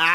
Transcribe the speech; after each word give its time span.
Hallo 0.00 0.06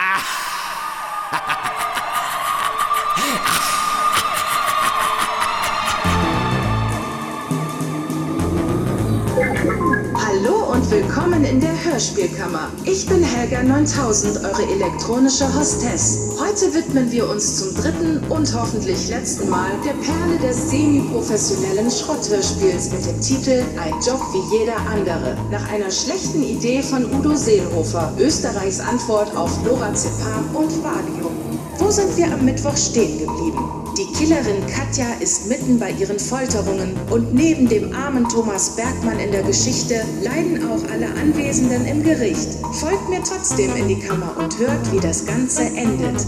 und 10.72 10.90
willkommen 10.90 11.46
in 11.46 11.60
der 11.60 11.75
Hörspielkammer. 11.96 12.74
Ich 12.84 13.06
bin 13.06 13.24
Helga 13.24 13.64
9000, 13.64 14.44
eure 14.44 14.64
elektronische 14.70 15.48
Hostess. 15.58 16.36
Heute 16.38 16.74
widmen 16.74 17.10
wir 17.10 17.30
uns 17.30 17.56
zum 17.56 17.74
dritten 17.74 18.20
und 18.28 18.54
hoffentlich 18.54 19.08
letzten 19.08 19.50
Mal 19.50 19.72
der 19.86 19.94
Perle 19.94 20.38
des 20.46 20.72
semi-professionellen 20.72 21.90
Schrotthörspiels 21.90 22.92
mit 22.92 23.06
dem 23.06 23.22
Titel 23.22 23.64
Ein 23.80 23.94
Job 24.06 24.20
wie 24.34 24.58
jeder 24.60 24.76
andere. 24.92 25.38
Nach 25.50 25.72
einer 25.72 25.90
schlechten 25.90 26.44
Idee 26.44 26.84
von 26.84 27.06
Udo 27.06 27.34
Seelhofer, 27.34 28.12
Österreichs 28.20 28.82
Antwort 28.82 29.34
auf 29.38 29.58
Lorazepam 29.66 30.54
und 30.54 30.84
Valium. 30.84 31.32
Wo 31.78 31.90
sind 31.90 32.18
wir 32.18 32.26
am 32.26 32.44
Mittwoch 32.44 32.76
stehen 32.76 33.20
geblieben? 33.20 33.85
Killerin 34.18 34.66
Katja 34.68 35.08
ist 35.20 35.50
mitten 35.50 35.78
bei 35.78 35.92
ihren 35.92 36.18
Folterungen 36.18 36.96
und 37.10 37.34
neben 37.34 37.68
dem 37.68 37.94
armen 37.94 38.28
Thomas 38.30 38.74
Bergmann 38.74 39.20
in 39.20 39.32
der 39.34 39.44
Geschichte 39.44 40.06
leiden 40.24 40.70
auch 40.70 40.90
alle 40.90 41.08
Anwesenden 41.08 41.86
im 41.86 42.02
Gericht. 42.02 42.48
Folgt 42.80 43.10
mir 43.10 43.22
trotzdem 43.24 43.76
in 43.76 43.90
die 43.90 44.00
Kammer 44.00 44.34
und 44.38 44.58
hört, 44.58 44.90
wie 44.94 45.02
das 45.02 45.26
Ganze 45.26 45.64
endet. 45.64 46.26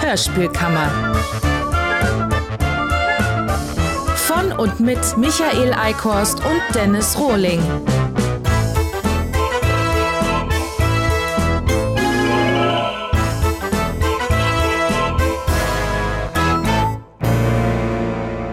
Hörspielkammer. 0.00 1.07
Von 4.38 4.52
und 4.52 4.78
mit 4.78 5.16
Michael 5.16 5.72
Eickhorst 5.72 6.38
und 6.44 6.62
Dennis 6.72 7.18
Rohling. 7.18 7.60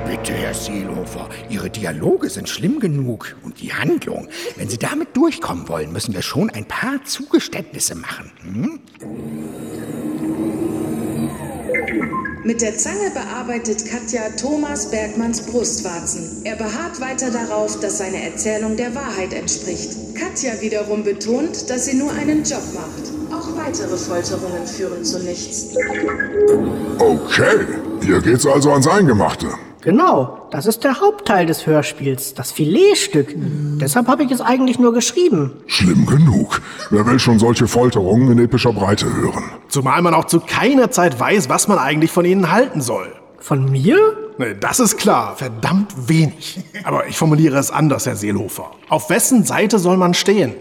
Bitte, 0.07 0.33
Herr 0.33 0.55
Seelhofer, 0.55 1.29
Ihre 1.49 1.69
Dialoge 1.69 2.31
sind 2.31 2.49
schlimm 2.49 2.79
genug. 2.79 3.35
Und 3.43 3.61
die 3.61 3.71
Handlung. 3.71 4.27
Wenn 4.55 4.69
Sie 4.69 4.79
damit 4.79 5.15
durchkommen 5.15 5.69
wollen, 5.69 5.91
müssen 5.91 6.15
wir 6.15 6.23
schon 6.23 6.49
ein 6.49 6.65
paar 6.65 7.03
Zugeständnisse 7.03 7.93
machen. 7.93 8.31
Hm? 8.41 8.79
Mit 12.45 12.61
der 12.61 12.77
Zange 12.77 13.09
bearbeitet 13.11 13.87
Katja 13.87 14.29
Thomas 14.39 14.91
Bergmanns 14.91 15.41
Brustwarzen. 15.47 16.41
Er 16.43 16.55
beharrt 16.55 17.01
weiter 17.01 17.31
darauf, 17.31 17.79
dass 17.79 17.97
seine 17.97 18.21
Erzählung 18.21 18.77
der 18.77 18.93
Wahrheit 18.93 19.33
entspricht. 19.33 20.13
Katja 20.13 20.61
wiederum 20.61 21.03
betont, 21.03 21.71
dass 21.71 21.85
sie 21.85 21.97
nur 21.97 22.11
einen 22.11 22.43
Job 22.43 22.61
macht. 22.75 23.11
Auch 23.33 23.57
weitere 23.57 23.97
Folterungen 23.97 24.67
führen 24.67 25.03
zu 25.03 25.23
nichts. 25.23 25.75
Okay, 26.99 27.65
hier 28.03 28.21
geht's 28.21 28.45
also 28.45 28.73
ans 28.73 28.87
Eingemachte. 28.87 29.47
Genau, 29.85 30.47
das 30.49 30.65
ist 30.65 30.83
der 30.83 30.99
Hauptteil 30.99 31.45
des 31.45 31.67
Hörspiels, 31.67 32.33
das 32.33 32.51
Filetstück. 32.51 33.35
Deshalb 33.79 34.07
habe 34.07 34.23
ich 34.23 34.31
es 34.31 34.41
eigentlich 34.41 34.79
nur 34.79 34.93
geschrieben. 34.93 35.53
Schlimm 35.67 36.07
genug. 36.07 36.59
Wer 36.89 37.05
will 37.05 37.19
schon 37.19 37.37
solche 37.37 37.67
Folterungen 37.67 38.31
in 38.31 38.43
epischer 38.43 38.73
Breite 38.73 39.05
hören? 39.05 39.43
Zumal 39.69 40.01
man 40.01 40.15
auch 40.15 40.25
zu 40.25 40.39
keiner 40.39 40.89
Zeit 40.89 41.19
weiß, 41.19 41.49
was 41.49 41.67
man 41.67 41.77
eigentlich 41.77 42.09
von 42.11 42.25
ihnen 42.25 42.51
halten 42.51 42.81
soll. 42.81 43.13
Von 43.37 43.71
mir? 43.71 43.95
Nee, 44.39 44.55
Das 44.59 44.79
ist 44.79 44.97
klar, 44.97 45.35
verdammt 45.35 45.93
wenig. 46.09 46.61
Aber 46.83 47.05
ich 47.05 47.15
formuliere 47.15 47.59
es 47.59 47.69
anders, 47.69 48.07
Herr 48.07 48.15
Seelhofer. 48.15 48.71
Auf 48.89 49.11
wessen 49.11 49.43
Seite 49.43 49.77
soll 49.77 49.97
man 49.97 50.15
stehen? 50.15 50.55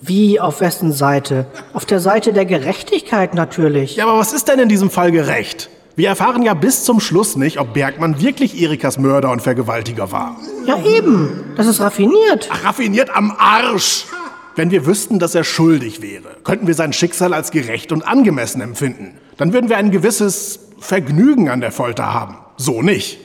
Wie, 0.00 0.38
auf 0.38 0.60
wessen 0.60 0.92
Seite? 0.92 1.46
Auf 1.72 1.84
der 1.84 1.98
Seite 1.98 2.32
der 2.32 2.44
Gerechtigkeit 2.44 3.34
natürlich. 3.34 3.96
Ja, 3.96 4.06
aber 4.06 4.20
was 4.20 4.32
ist 4.32 4.46
denn 4.46 4.60
in 4.60 4.68
diesem 4.68 4.88
Fall 4.88 5.10
gerecht? 5.10 5.68
Wir 5.98 6.10
erfahren 6.10 6.44
ja 6.44 6.54
bis 6.54 6.84
zum 6.84 7.00
Schluss 7.00 7.34
nicht, 7.34 7.58
ob 7.58 7.74
Bergmann 7.74 8.20
wirklich 8.20 8.62
Erikas 8.62 8.98
Mörder 8.98 9.32
und 9.32 9.42
Vergewaltiger 9.42 10.12
war. 10.12 10.36
Ja, 10.64 10.80
eben. 10.84 11.52
Das 11.56 11.66
ist 11.66 11.80
raffiniert. 11.80 12.48
Ach, 12.52 12.66
raffiniert 12.66 13.10
am 13.10 13.34
Arsch! 13.36 14.06
Wenn 14.54 14.70
wir 14.70 14.86
wüssten, 14.86 15.18
dass 15.18 15.34
er 15.34 15.42
schuldig 15.42 16.00
wäre, 16.00 16.36
könnten 16.44 16.68
wir 16.68 16.74
sein 16.74 16.92
Schicksal 16.92 17.34
als 17.34 17.50
gerecht 17.50 17.90
und 17.90 18.06
angemessen 18.06 18.60
empfinden. 18.60 19.18
Dann 19.38 19.52
würden 19.52 19.68
wir 19.68 19.76
ein 19.76 19.90
gewisses 19.90 20.60
Vergnügen 20.78 21.48
an 21.48 21.60
der 21.60 21.72
Folter 21.72 22.14
haben. 22.14 22.36
So 22.56 22.80
nicht. 22.80 23.18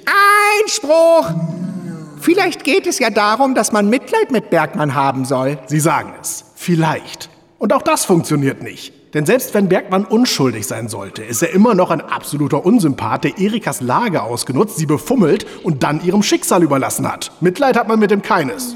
Einspruch! 0.60 1.30
Vielleicht 2.22 2.64
geht 2.64 2.88
es 2.88 2.98
ja 2.98 3.12
darum, 3.12 3.54
dass 3.54 3.72
man 3.72 3.88
Mitleid 3.88 4.32
mit 4.32 4.50
Bergmann 4.50 4.96
haben 4.96 5.26
soll. 5.26 5.60
Sie 5.68 5.80
sagen 5.80 6.14
es. 6.20 6.46
Vielleicht. 6.56 7.30
Und 7.60 7.72
auch 7.72 7.84
das 7.84 8.04
funktioniert 8.04 8.64
nicht. 8.64 8.94
Denn 9.14 9.26
selbst 9.28 9.54
wenn 9.54 9.70
Bergmann 9.70 10.06
unschuldig 10.06 10.66
sein 10.66 10.88
sollte, 10.88 11.24
ist 11.24 11.44
er 11.44 11.52
immer 11.52 11.76
noch 11.76 11.92
ein 11.92 12.02
absoluter 12.02 12.66
Unsympath, 12.66 13.24
der 13.24 13.38
Erikas 13.38 13.80
Lage 13.80 14.24
ausgenutzt, 14.24 14.78
sie 14.78 14.88
befummelt 14.88 15.46
und 15.64 15.84
dann 15.84 16.04
ihrem 16.04 16.24
Schicksal 16.24 16.64
überlassen 16.64 17.12
hat. 17.12 17.32
Mitleid 17.40 17.78
hat 17.78 17.88
man 17.88 18.00
mit 18.00 18.10
dem 18.10 18.24
keines. 18.24 18.76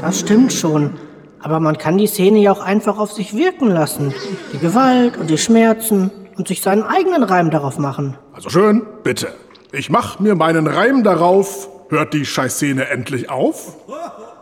Das 0.00 0.20
stimmt 0.20 0.52
schon. 0.52 0.98
Aber 1.40 1.60
man 1.60 1.78
kann 1.78 1.96
die 1.96 2.06
Szene 2.06 2.40
ja 2.40 2.52
auch 2.52 2.60
einfach 2.60 2.98
auf 2.98 3.12
sich 3.12 3.34
wirken 3.34 3.68
lassen. 3.68 4.12
Die 4.52 4.58
Gewalt 4.58 5.16
und 5.16 5.30
die 5.30 5.38
Schmerzen 5.38 6.10
und 6.36 6.48
sich 6.48 6.60
seinen 6.60 6.82
eigenen 6.82 7.22
Reim 7.22 7.50
darauf 7.50 7.78
machen. 7.78 8.18
Also 8.32 8.50
schön, 8.50 8.82
bitte. 9.04 9.28
Ich 9.72 9.88
mach 9.88 10.18
mir 10.18 10.34
meinen 10.34 10.66
Reim 10.66 11.02
darauf. 11.02 11.68
Hört 11.88 12.12
die 12.12 12.26
Scheißszene 12.26 12.88
endlich 12.88 13.30
auf? 13.30 13.76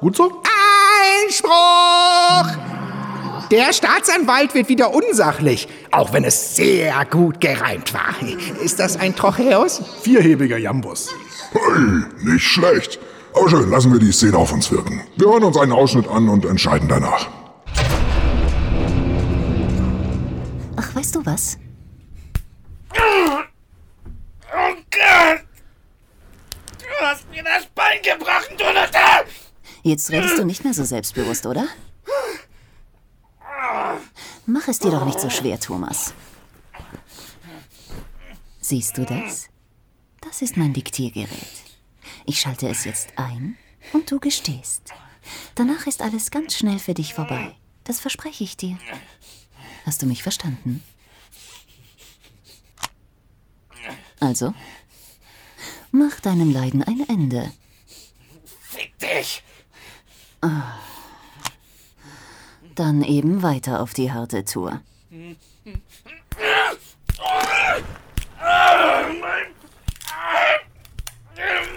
Gut 0.01 0.17
so? 0.17 0.43
Einspruch! 1.23 2.86
Der 3.51 3.73
Staatsanwalt 3.73 4.55
wird 4.55 4.69
wieder 4.69 4.93
unsachlich, 4.93 5.69
auch 5.93 6.12
wenn 6.12 6.25
es 6.25 6.57
sehr 6.57 7.05
gut 7.05 7.41
gereimt 7.41 7.95
war. 7.95 8.15
Ist 8.62 8.81
das 8.81 8.97
ein 8.97 9.15
Trocheus? 9.15 9.83
Vierhebiger 10.03 10.59
Jambus. 10.59 11.15
Hey, 11.53 12.05
nicht 12.25 12.45
schlecht. 12.45 12.99
Aber 13.35 13.49
schön, 13.49 13.71
lassen 13.71 13.93
wir 13.93 14.01
die 14.01 14.11
Szene 14.11 14.37
auf 14.37 14.53
uns 14.53 14.71
wirken. 14.73 15.03
Wir 15.17 15.29
hören 15.29 15.45
uns 15.45 15.56
einen 15.56 15.73
Ausschnitt 15.73 16.09
an 16.09 16.29
und 16.29 16.45
entscheiden 16.45 16.89
danach. 16.89 17.29
Ach, 20.77 20.95
weißt 20.95 21.15
du 21.15 21.25
was? 21.25 21.59
Oh 24.53 24.75
Gott! 24.91 25.41
Du 26.79 27.06
hast 27.06 27.31
mir 27.31 27.45
das 27.45 27.67
Bein 27.75 27.99
gebrochen, 28.03 28.56
du! 28.59 28.67
Jetzt 29.87 30.11
redest 30.11 30.37
du 30.37 30.45
nicht 30.45 30.65
mehr 30.65 30.75
so 30.75 30.83
selbstbewusst, 30.83 31.47
oder? 31.47 31.69
Mach 34.47 34.69
es 34.69 34.79
dir 34.79 34.93
doch 34.93 35.05
nicht 35.05 35.21
so 35.21 35.29
schwer, 35.29 35.59
Thomas. 35.59 36.15
Siehst 38.61 38.97
du 38.97 39.05
das? 39.05 39.49
Das 40.21 40.41
ist 40.41 40.57
mein 40.57 40.73
Diktiergerät. 40.73 41.31
Ich 42.27 42.41
schalte 42.41 42.69
es 42.69 42.85
jetzt 42.85 43.11
ein 43.17 43.56
und 43.93 44.11
du 44.11 44.21
gestehst. 44.21 44.93
Danach 45.56 45.87
ist 45.87 46.01
alles 46.01 46.31
ganz 46.31 46.55
schnell 46.55 46.79
für 46.79 46.95
dich 46.95 47.12
vorbei. 47.12 47.56
Das 47.85 48.01
verspreche 48.01 48.45
ich 48.45 48.56
dir. 48.56 48.79
Hast 49.85 50.03
du 50.03 50.06
mich 50.06 50.23
verstanden? 50.23 50.83
Also, 54.21 54.55
mach 55.91 56.21
deinem 56.21 56.53
Leiden 56.53 56.83
ein 56.83 57.09
Ende. 57.09 57.53
Fick 58.61 58.97
dich! 58.99 59.43
Dann 62.76 63.03
eben 63.03 63.42
weiter 63.42 63.81
auf 63.81 63.94
die 63.94 64.12
harte 64.12 64.44
Tour. 64.44 64.81
Mein, 65.10 65.32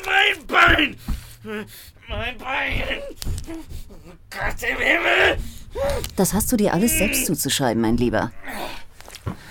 mein 0.06 0.48
Bein! 0.48 0.96
Mein 2.10 2.38
Bein! 2.38 2.84
Gott 4.30 4.62
im 4.70 4.78
Himmel! 4.78 5.38
Das 6.18 6.34
hast 6.34 6.52
du 6.52 6.58
dir 6.58 6.74
alles 6.74 6.98
selbst 6.98 7.26
zuzuschreiben, 7.26 7.82
mein 7.82 7.96
Lieber. 7.96 8.34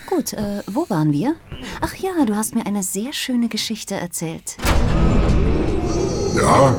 Gut, 0.06 0.34
äh, 0.34 0.62
wo 0.66 0.88
waren 0.90 1.12
wir? 1.12 1.34
Ach 1.80 1.94
ja, 1.94 2.26
du 2.26 2.36
hast 2.36 2.54
mir 2.54 2.66
eine 2.66 2.82
sehr 2.82 3.14
schöne 3.14 3.48
Geschichte 3.48 3.94
erzählt. 3.94 4.58
Ja? 6.36 6.76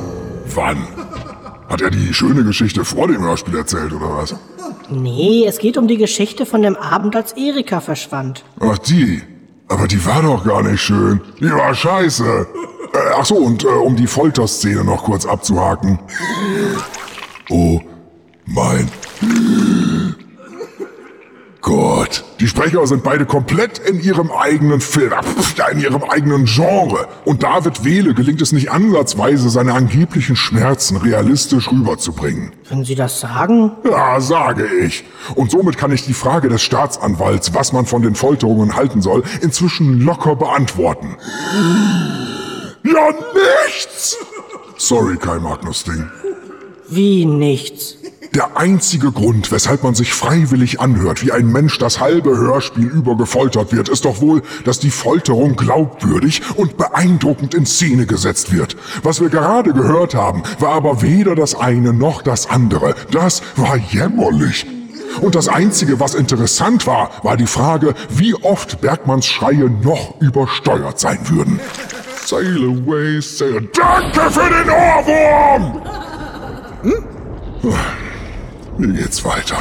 Wann? 0.54 0.86
Hat 1.68 1.80
er 1.80 1.90
die 1.90 2.14
schöne 2.14 2.44
Geschichte 2.44 2.84
vor 2.84 3.08
dem 3.08 3.20
Hörspiel 3.22 3.56
erzählt, 3.56 3.92
oder 3.92 4.16
was? 4.16 4.34
Nee, 4.90 5.44
es 5.46 5.58
geht 5.58 5.76
um 5.76 5.88
die 5.88 5.96
Geschichte 5.96 6.46
von 6.46 6.62
dem 6.62 6.76
Abend, 6.76 7.14
als 7.16 7.32
Erika 7.32 7.80
verschwand. 7.80 8.44
Ach, 8.60 8.78
die. 8.78 9.22
Aber 9.68 9.86
die 9.86 10.04
war 10.04 10.22
doch 10.22 10.44
gar 10.44 10.62
nicht 10.62 10.80
schön. 10.80 11.20
Die 11.38 11.50
war 11.50 11.74
scheiße. 11.74 12.46
Äh, 12.92 12.98
ach 13.16 13.24
so, 13.24 13.36
und 13.36 13.64
äh, 13.64 13.68
um 13.68 13.94
die 13.94 14.08
Folterszene 14.08 14.82
noch 14.84 15.04
kurz 15.04 15.26
abzuhaken. 15.26 15.98
Oh 17.50 17.80
mein 18.46 18.90
Gott, 22.10 22.24
Die 22.40 22.48
Sprecher 22.48 22.86
sind 22.86 23.04
beide 23.04 23.24
komplett 23.24 23.78
in 23.78 24.00
ihrem 24.00 24.30
eigenen 24.32 24.80
Film, 24.80 25.12
ja, 25.56 25.68
in 25.68 25.78
ihrem 25.78 26.02
eigenen 26.02 26.44
Genre. 26.44 27.06
Und 27.24 27.42
David 27.42 27.84
Wehle 27.84 28.14
gelingt 28.14 28.40
es 28.42 28.52
nicht 28.52 28.70
ansatzweise, 28.70 29.48
seine 29.48 29.74
angeblichen 29.74 30.34
Schmerzen 30.34 30.96
realistisch 30.96 31.70
rüberzubringen. 31.70 32.52
Wenn 32.68 32.84
Sie 32.84 32.94
das 32.94 33.20
sagen? 33.20 33.72
Ja, 33.84 34.20
sage 34.20 34.66
ich. 34.66 35.04
Und 35.36 35.50
somit 35.50 35.78
kann 35.78 35.92
ich 35.92 36.04
die 36.04 36.14
Frage 36.14 36.48
des 36.48 36.62
Staatsanwalts, 36.62 37.54
was 37.54 37.72
man 37.72 37.86
von 37.86 38.02
den 38.02 38.14
Folterungen 38.14 38.74
halten 38.74 39.02
soll, 39.02 39.22
inzwischen 39.40 40.00
locker 40.00 40.34
beantworten. 40.34 41.16
Ja, 42.82 43.10
nichts! 43.66 44.16
Sorry, 44.76 45.16
Kai 45.16 45.38
Magnus 45.38 45.84
Ding. 45.84 46.10
Wie 46.88 47.24
nichts? 47.24 47.99
Der 48.34 48.56
einzige 48.56 49.10
Grund, 49.10 49.50
weshalb 49.50 49.82
man 49.82 49.96
sich 49.96 50.12
freiwillig 50.12 50.78
anhört, 50.78 51.24
wie 51.24 51.32
ein 51.32 51.50
Mensch 51.50 51.78
das 51.78 51.98
halbe 51.98 52.36
Hörspiel 52.36 52.86
über 52.86 53.16
gefoltert 53.16 53.72
wird, 53.72 53.88
ist 53.88 54.04
doch 54.04 54.20
wohl, 54.20 54.42
dass 54.64 54.78
die 54.78 54.92
Folterung 54.92 55.56
glaubwürdig 55.56 56.42
und 56.54 56.76
beeindruckend 56.76 57.54
in 57.54 57.66
Szene 57.66 58.06
gesetzt 58.06 58.52
wird. 58.52 58.76
Was 59.02 59.20
wir 59.20 59.30
gerade 59.30 59.72
gehört 59.72 60.14
haben, 60.14 60.44
war 60.60 60.74
aber 60.74 61.02
weder 61.02 61.34
das 61.34 61.56
eine 61.56 61.92
noch 61.92 62.22
das 62.22 62.48
andere. 62.48 62.94
Das 63.10 63.42
war 63.56 63.76
jämmerlich. 63.76 64.64
Und 65.20 65.34
das 65.34 65.48
Einzige, 65.48 65.98
was 65.98 66.14
interessant 66.14 66.86
war, 66.86 67.10
war 67.24 67.36
die 67.36 67.48
Frage, 67.48 67.94
wie 68.10 68.34
oft 68.34 68.80
Bergmanns 68.80 69.26
Schreie 69.26 69.68
noch 69.82 70.20
übersteuert 70.20 71.00
sein 71.00 71.18
würden. 71.28 71.58
Sail 72.24 72.62
away, 72.62 73.20
sail... 73.20 73.68
Danke 73.74 74.30
für 74.30 74.48
den 74.48 74.70
Ohrwurm! 74.70 75.82
Hm? 76.82 77.04
Wie 78.80 78.94
geht's 78.94 79.22
weiter? 79.26 79.58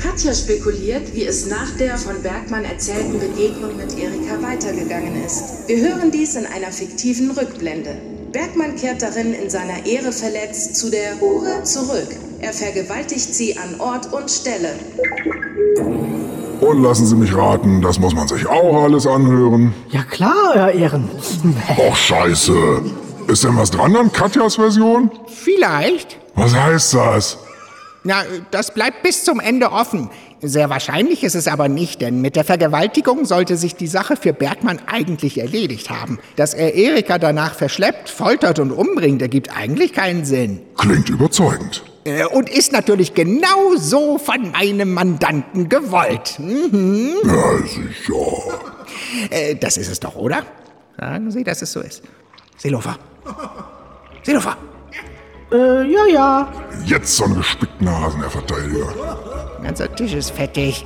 Katja 0.00 0.32
spekuliert, 0.34 1.12
wie 1.14 1.26
es 1.26 1.46
nach 1.46 1.68
der 1.80 1.98
von 1.98 2.22
Bergmann 2.22 2.64
erzählten 2.64 3.18
Begegnung 3.18 3.76
mit 3.76 3.98
Erika 3.98 4.40
weitergegangen 4.40 5.24
ist. 5.24 5.66
Wir 5.66 5.78
hören 5.78 6.12
dies 6.12 6.36
in 6.36 6.46
einer 6.46 6.70
fiktiven 6.70 7.32
Rückblende. 7.32 7.96
Bergmann 8.30 8.76
kehrt 8.76 9.02
darin 9.02 9.34
in 9.34 9.50
seiner 9.50 9.84
Ehre 9.84 10.12
verletzt 10.12 10.76
zu 10.76 10.90
der 10.92 11.20
Hure 11.20 11.64
zurück. 11.64 12.14
Er 12.38 12.52
vergewaltigt 12.52 13.34
sie 13.34 13.58
an 13.58 13.80
Ort 13.80 14.12
und 14.12 14.30
Stelle. 14.30 14.74
Und 16.60 16.82
lassen 16.84 17.06
Sie 17.06 17.16
mich 17.16 17.34
raten, 17.34 17.82
das 17.82 17.98
muss 17.98 18.14
man 18.14 18.28
sich 18.28 18.46
auch 18.46 18.84
alles 18.84 19.08
anhören. 19.08 19.74
Ja 19.90 20.04
klar, 20.04 20.52
Herr 20.54 20.72
Ehren. 20.72 21.10
Och, 21.76 21.96
scheiße. 21.96 22.82
Ist 23.32 23.44
denn 23.44 23.56
was 23.56 23.70
dran 23.70 23.96
an 23.96 24.12
Katjas 24.12 24.56
Version? 24.56 25.10
Vielleicht. 25.26 26.18
Was 26.34 26.54
heißt 26.54 26.92
das? 26.92 27.38
Na, 28.04 28.24
das 28.50 28.74
bleibt 28.74 29.02
bis 29.02 29.24
zum 29.24 29.40
Ende 29.40 29.72
offen. 29.72 30.10
Sehr 30.42 30.68
wahrscheinlich 30.68 31.24
ist 31.24 31.34
es 31.34 31.48
aber 31.48 31.68
nicht, 31.68 32.02
denn 32.02 32.20
mit 32.20 32.36
der 32.36 32.44
Vergewaltigung 32.44 33.24
sollte 33.24 33.56
sich 33.56 33.74
die 33.74 33.86
Sache 33.86 34.16
für 34.16 34.34
Bergmann 34.34 34.80
eigentlich 34.86 35.38
erledigt 35.38 35.88
haben. 35.88 36.18
Dass 36.36 36.52
er 36.52 36.74
Erika 36.74 37.16
danach 37.18 37.54
verschleppt, 37.54 38.10
foltert 38.10 38.58
und 38.58 38.70
umbringt, 38.70 39.22
ergibt 39.22 39.56
eigentlich 39.56 39.94
keinen 39.94 40.26
Sinn. 40.26 40.60
Klingt 40.76 41.08
überzeugend. 41.08 41.84
Äh, 42.04 42.26
Und 42.26 42.50
ist 42.50 42.72
natürlich 42.72 43.14
genau 43.14 43.76
so 43.78 44.18
von 44.18 44.50
meinem 44.50 44.92
Mandanten 44.92 45.70
gewollt. 45.70 46.38
Mhm. 46.38 47.12
Ja, 47.24 47.58
sicher. 47.66 48.60
Äh, 49.30 49.54
Das 49.54 49.78
ist 49.78 49.88
es 49.90 50.00
doch, 50.00 50.16
oder? 50.16 50.44
Sagen 51.00 51.30
Sie, 51.30 51.44
dass 51.44 51.62
es 51.62 51.72
so 51.72 51.80
ist. 51.80 52.02
Seelofer. 52.58 52.98
Seelofer. 54.22 54.56
Äh, 55.52 55.82
ja, 55.92 56.06
ja. 56.06 56.52
Jetzt 56.84 57.16
so 57.16 57.24
ein 57.24 57.34
gespickten 57.34 57.88
Hasen, 57.90 58.20
Herr 58.20 58.30
Verteidiger. 58.30 58.86
Ganzer 59.62 59.94
Tisch 59.94 60.14
ist 60.14 60.30
fettig. 60.30 60.84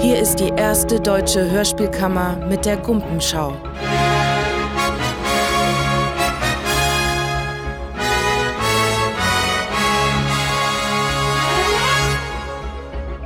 Hier 0.00 0.18
ist 0.18 0.36
die 0.36 0.50
erste 0.56 1.00
deutsche 1.00 1.50
Hörspielkammer 1.50 2.36
mit 2.48 2.64
der 2.66 2.76
Gumpenschau. 2.76 3.54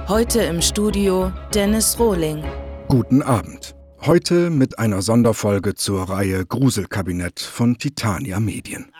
Heute 0.06 0.42
im 0.42 0.60
Studio 0.60 1.32
Dennis 1.52 1.98
Rohling. 1.98 2.44
Guten 2.88 3.22
Abend. 3.22 3.74
Heute 4.06 4.50
mit 4.50 4.78
einer 4.78 5.00
Sonderfolge 5.00 5.76
zur 5.76 6.10
Reihe 6.10 6.44
Gruselkabinett 6.44 7.40
von 7.40 7.78
Titania 7.78 8.38
Medien. 8.38 8.92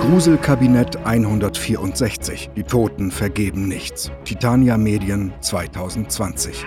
Gruselkabinett 0.00 0.96
164. 0.98 2.50
Die 2.54 2.62
Toten 2.62 3.10
vergeben 3.10 3.66
nichts. 3.66 4.12
Titania 4.24 4.78
Medien 4.78 5.32
2020. 5.40 6.64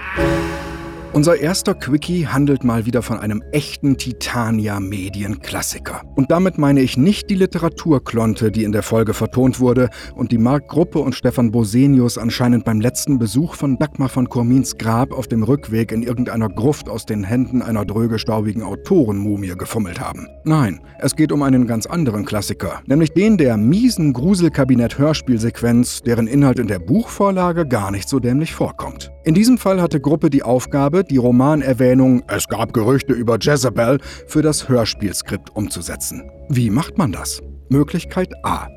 Unser 1.16 1.40
erster 1.40 1.74
Quickie 1.74 2.28
handelt 2.28 2.66
mal 2.66 2.86
wieder 2.86 3.02
von 3.02 3.18
einem 3.18 3.42
echten 3.54 3.96
Titania-Medien-Klassiker. 3.96 6.02
Und 6.18 6.30
damit 6.30 6.58
meine 6.58 6.82
ich 6.82 6.98
nicht 6.98 7.30
die 7.30 7.36
Literaturklonte, 7.36 8.52
die 8.52 8.66
in 8.66 8.74
der 8.74 8.84
Folge 8.84 9.14
vertont 9.14 9.62
wurde 9.62 9.90
und 10.14 10.34
die 10.34 10.38
Marc 10.38 10.68
Gruppe 10.68 11.00
und 11.00 11.16
Stefan 11.16 11.52
Bosenius 11.52 12.18
anscheinend 12.18 12.66
beim 12.66 12.82
letzten 12.82 13.18
Besuch 13.18 13.56
von 13.56 13.78
Dagmar 13.78 14.10
von 14.10 14.28
Kormins 14.28 14.78
Grab 14.78 15.14
auf 15.14 15.30
dem 15.30 15.44
Rückweg 15.44 15.94
in 15.94 16.04
irgendeiner 16.04 16.50
Gruft 16.50 16.90
aus 16.90 17.06
den 17.06 17.24
Händen 17.24 17.62
einer 17.62 17.86
drögestaubigen 17.86 18.62
Autorenmumie 18.62 19.56
gefummelt 19.58 20.02
haben. 20.02 20.28
Nein, 20.44 20.82
es 21.00 21.16
geht 21.16 21.32
um 21.32 21.44
einen 21.44 21.66
ganz 21.66 21.86
anderen 21.86 22.26
Klassiker, 22.26 22.82
nämlich 22.88 23.14
den 23.14 23.38
der 23.38 23.56
miesen 23.56 24.12
Gruselkabinett-Hörspielsequenz, 24.12 26.02
deren 26.02 26.28
Inhalt 26.28 26.60
in 26.60 26.68
der 26.68 26.80
Buchvorlage 26.80 27.66
gar 27.66 27.92
nicht 27.92 28.10
so 28.10 28.20
dämlich 28.20 28.54
vorkommt. 28.54 29.14
In 29.24 29.34
diesem 29.34 29.58
Fall 29.58 29.82
hatte 29.82 30.02
Gruppe 30.02 30.30
die 30.30 30.44
Aufgabe, 30.44 31.05
die 31.10 31.18
Romanerwähnung 31.18 32.24
Es 32.28 32.48
gab 32.48 32.74
Gerüchte 32.74 33.14
über 33.14 33.38
Jezebel 33.40 34.00
für 34.28 34.42
das 34.42 34.68
Hörspielskript 34.68 35.56
umzusetzen. 35.56 36.30
Wie 36.50 36.70
macht 36.70 36.98
man 36.98 37.12
das? 37.12 37.42
Möglichkeit 37.70 38.32
A. 38.44 38.68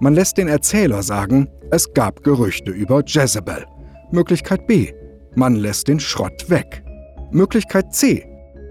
Man 0.00 0.14
lässt 0.14 0.38
den 0.38 0.48
Erzähler 0.48 1.02
sagen, 1.02 1.48
es 1.70 1.92
gab 1.92 2.22
Gerüchte 2.24 2.70
über 2.70 3.02
Jezebel. 3.06 3.64
Möglichkeit 4.10 4.66
B. 4.66 4.92
Man 5.34 5.54
lässt 5.54 5.88
den 5.88 6.00
Schrott 6.00 6.48
weg. 6.48 6.82
Möglichkeit 7.30 7.94
C. 7.94 8.27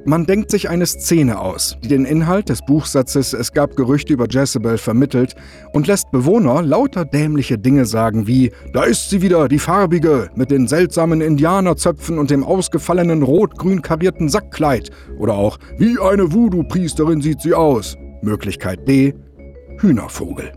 Man 0.09 0.25
denkt 0.25 0.51
sich 0.51 0.69
eine 0.69 0.85
Szene 0.85 1.37
aus, 1.37 1.75
die 1.83 1.89
den 1.89 2.05
Inhalt 2.05 2.47
des 2.47 2.61
Buchsatzes 2.61 3.33
Es 3.33 3.51
gab 3.51 3.75
Gerüchte 3.75 4.13
über 4.13 4.25
Jezebel 4.29 4.77
vermittelt 4.77 5.35
und 5.73 5.85
lässt 5.85 6.11
Bewohner 6.11 6.61
lauter 6.61 7.03
dämliche 7.03 7.57
Dinge 7.57 7.85
sagen 7.85 8.25
wie 8.25 8.53
Da 8.71 8.83
ist 8.83 9.09
sie 9.09 9.21
wieder, 9.21 9.49
die 9.49 9.59
farbige, 9.59 10.29
mit 10.33 10.49
den 10.49 10.65
seltsamen 10.65 11.19
Indianerzöpfen 11.19 12.19
und 12.19 12.31
dem 12.31 12.45
ausgefallenen 12.45 13.21
rot-grün 13.21 13.81
karierten 13.81 14.29
Sackkleid. 14.29 14.91
Oder 15.19 15.33
auch 15.33 15.57
Wie 15.77 15.99
eine 15.99 16.31
Voodoo-Priesterin 16.31 17.21
sieht 17.21 17.41
sie 17.41 17.53
aus. 17.53 17.97
Möglichkeit 18.21 18.87
D. 18.87 19.13
Hühnervogel. 19.79 20.53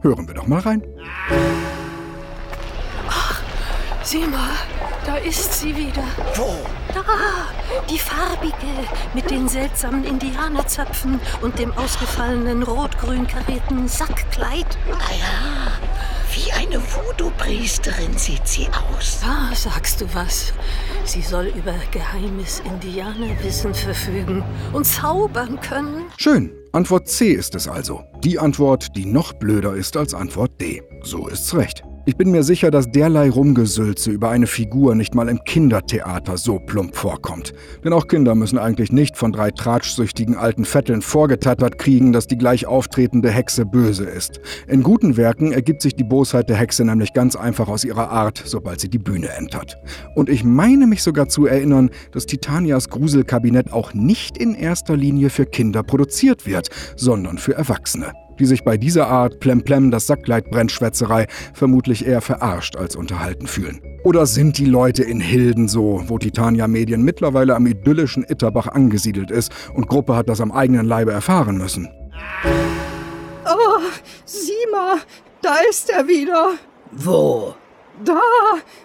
Hören 0.00 0.26
wir 0.26 0.34
doch 0.34 0.46
mal 0.46 0.60
rein. 0.60 0.82
Sieh 4.02 4.20
mal, 4.20 4.56
ist 5.26 5.60
sie 5.60 5.76
wieder. 5.76 6.04
Wo? 6.34 6.56
Da, 6.94 7.02
die 7.90 7.98
farbige 7.98 8.54
mit 9.14 9.30
den 9.30 9.48
seltsamen 9.48 10.04
Indianerzöpfen 10.04 11.20
und 11.42 11.58
dem 11.58 11.72
ausgefallenen 11.72 12.62
rot-grün 12.62 13.26
karierten 13.26 13.88
Sackkleid. 13.88 14.78
Ah 14.90 15.12
ja, 15.18 15.72
wie 16.34 16.52
eine 16.52 16.80
Voodoo-Priesterin 16.80 18.16
sieht 18.16 18.46
sie 18.46 18.68
aus. 18.68 19.20
Ah, 19.24 19.54
sagst 19.54 20.00
du 20.00 20.06
was? 20.14 20.52
Sie 21.04 21.22
soll 21.22 21.46
über 21.46 21.74
geheimes 21.90 22.60
Indianerwissen 22.60 23.74
verfügen 23.74 24.44
und 24.72 24.84
zaubern 24.84 25.60
können. 25.60 26.04
Schön. 26.16 26.52
Antwort 26.72 27.08
C 27.08 27.32
ist 27.32 27.54
es 27.54 27.66
also. 27.66 28.04
Die 28.22 28.38
Antwort, 28.38 28.94
die 28.94 29.06
noch 29.06 29.32
blöder 29.32 29.74
ist 29.74 29.96
als 29.96 30.12
Antwort 30.12 30.60
D. 30.60 30.82
So 31.02 31.28
ist's 31.28 31.54
recht. 31.54 31.82
Ich 32.08 32.16
bin 32.16 32.30
mir 32.30 32.42
sicher, 32.42 32.70
dass 32.70 32.90
derlei 32.90 33.28
Rumgesülze 33.28 34.10
über 34.10 34.30
eine 34.30 34.46
Figur 34.46 34.94
nicht 34.94 35.14
mal 35.14 35.28
im 35.28 35.44
Kindertheater 35.44 36.38
so 36.38 36.58
plump 36.58 36.96
vorkommt. 36.96 37.52
Denn 37.84 37.92
auch 37.92 38.08
Kinder 38.08 38.34
müssen 38.34 38.56
eigentlich 38.56 38.90
nicht 38.90 39.18
von 39.18 39.30
drei 39.30 39.50
tratschsüchtigen 39.50 40.34
alten 40.34 40.64
Vetteln 40.64 41.02
vorgetattert 41.02 41.76
kriegen, 41.76 42.14
dass 42.14 42.26
die 42.26 42.38
gleich 42.38 42.66
auftretende 42.66 43.30
Hexe 43.30 43.66
böse 43.66 44.04
ist. 44.04 44.40
In 44.68 44.82
guten 44.82 45.18
Werken 45.18 45.52
ergibt 45.52 45.82
sich 45.82 45.96
die 45.96 46.04
Bosheit 46.04 46.48
der 46.48 46.56
Hexe 46.56 46.82
nämlich 46.82 47.12
ganz 47.12 47.36
einfach 47.36 47.68
aus 47.68 47.84
ihrer 47.84 48.08
Art, 48.08 48.42
sobald 48.42 48.80
sie 48.80 48.88
die 48.88 48.96
Bühne 48.96 49.28
entert. 49.28 49.76
Und 50.14 50.30
ich 50.30 50.44
meine 50.44 50.86
mich 50.86 51.02
sogar 51.02 51.28
zu 51.28 51.44
erinnern, 51.44 51.90
dass 52.12 52.24
Titanias 52.24 52.88
Gruselkabinett 52.88 53.70
auch 53.70 53.92
nicht 53.92 54.38
in 54.38 54.54
erster 54.54 54.96
Linie 54.96 55.28
für 55.28 55.44
Kinder 55.44 55.82
produziert 55.82 56.46
wird, 56.46 56.70
sondern 56.96 57.36
für 57.36 57.52
Erwachsene 57.52 58.14
die 58.38 58.46
sich 58.46 58.64
bei 58.64 58.76
dieser 58.76 59.08
Art 59.08 59.40
Plemplem 59.40 59.90
das 59.90 60.06
Sackleitbrennschwätzerei 60.06 61.26
vermutlich 61.54 62.06
eher 62.06 62.20
verarscht 62.20 62.76
als 62.76 62.96
unterhalten 62.96 63.46
fühlen. 63.46 63.80
Oder 64.04 64.26
sind 64.26 64.58
die 64.58 64.66
Leute 64.66 65.02
in 65.02 65.20
Hilden 65.20 65.68
so, 65.68 66.02
wo 66.06 66.18
Titania 66.18 66.68
Medien 66.68 67.02
mittlerweile 67.02 67.54
am 67.54 67.66
idyllischen 67.66 68.24
Itterbach 68.24 68.68
angesiedelt 68.68 69.30
ist 69.30 69.52
und 69.74 69.88
Gruppe 69.88 70.16
hat 70.16 70.28
das 70.28 70.40
am 70.40 70.52
eigenen 70.52 70.86
Leibe 70.86 71.12
erfahren 71.12 71.58
müssen? 71.58 71.88
Oh, 73.44 73.82
Sieh 74.24 74.70
mal, 74.70 74.98
da 75.40 75.54
ist 75.70 75.88
er 75.88 76.06
wieder. 76.06 76.50
Wo? 76.92 77.54
Da, 78.04 78.20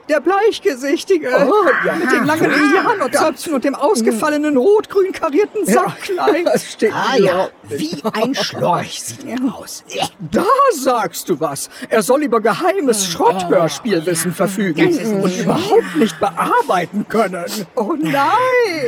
der 0.10 0.20
Bleichgesichtige. 0.20 1.29
Oh, 1.29 1.86
ja. 1.86 1.96
Mit 1.96 2.12
den 2.12 2.25
langen 2.25 2.51
Indianerzöpfen 2.51 3.53
und 3.53 3.63
dem 3.63 3.75
ausgefallenen 3.75 4.58
rot-grün 4.58 5.12
karierten 5.12 5.65
Sackkleid. 5.65 6.48
Steht 6.62 6.93
ah, 6.93 7.15
ja. 7.17 7.50
Wie 7.63 8.01
ein 8.13 8.36
Schlorch 8.36 9.01
sieht 9.01 9.25
er 9.25 9.39
aus. 9.55 9.84
Da 10.32 10.46
sagst 10.74 11.29
du 11.29 11.39
was. 11.39 11.70
Er 11.89 12.01
soll 12.01 12.24
über 12.24 12.41
geheimes 12.41 13.08
Schrotthörspielwissen 13.08 14.34
verfügen 14.34 15.22
und 15.22 15.38
überhaupt 15.38 15.96
nicht 15.96 16.20
bearbeiten 16.20 17.05
können. 17.08 17.46
Oh 17.75 17.93
nein! 17.98 18.24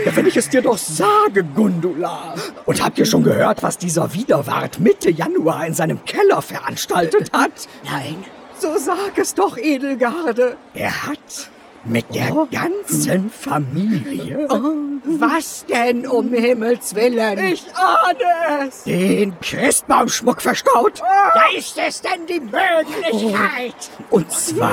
Ja, 0.05 0.15
wenn 0.15 0.27
ich 0.27 0.37
es 0.37 0.49
dir 0.49 0.61
doch 0.61 0.77
sage, 0.77 1.43
Gundula. 1.43 2.33
Und 2.65 2.83
habt 2.83 2.97
ihr 2.97 3.05
schon 3.05 3.23
gehört, 3.23 3.63
was 3.63 3.77
dieser 3.77 4.13
Widerwart 4.13 4.79
Mitte 4.79 5.09
Januar 5.09 5.65
in 5.65 5.73
seinem 5.73 6.03
Keller 6.05 6.41
veranstaltet 6.41 7.31
hat? 7.33 7.67
Nein. 7.83 8.23
So 8.59 8.77
sag 8.77 9.17
es 9.17 9.33
doch, 9.33 9.57
Edelgarde. 9.57 10.57
Er 10.73 11.07
hat 11.07 11.49
mit 11.83 12.13
der 12.15 12.35
oh. 12.35 12.47
ganzen 12.51 13.29
Familie. 13.29 14.47
Oh. 14.49 14.73
Was 15.19 15.65
denn 15.67 16.07
um 16.07 16.33
Himmels 16.33 16.95
Willen? 16.95 17.37
Ich 17.39 17.65
ahne 17.75 18.67
es. 18.67 18.83
Den 18.83 19.39
Christbaumschmuck 19.39 20.41
verstaut. 20.41 21.01
Oh. 21.01 21.29
Da 21.33 21.57
ist 21.57 21.77
es 21.77 22.01
denn 22.01 22.25
die 22.27 22.39
Möglichkeit. 22.39 23.75
Und 24.09 24.31
zwar. 24.31 24.71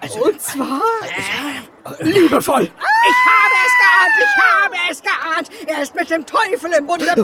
Also, 0.00 0.24
Und 0.24 0.40
zwar. 0.40 0.80
Liebevoll. 2.00 2.62
Ich 2.62 2.70
habe 2.70 3.43
ich 4.18 4.36
habe 4.42 4.74
es 4.90 5.02
geahnt. 5.02 5.50
Er 5.66 5.82
ist 5.82 5.94
mit 5.94 6.10
dem 6.10 6.26
Teufel 6.26 6.72
im 6.78 6.86
Bunde. 6.86 7.06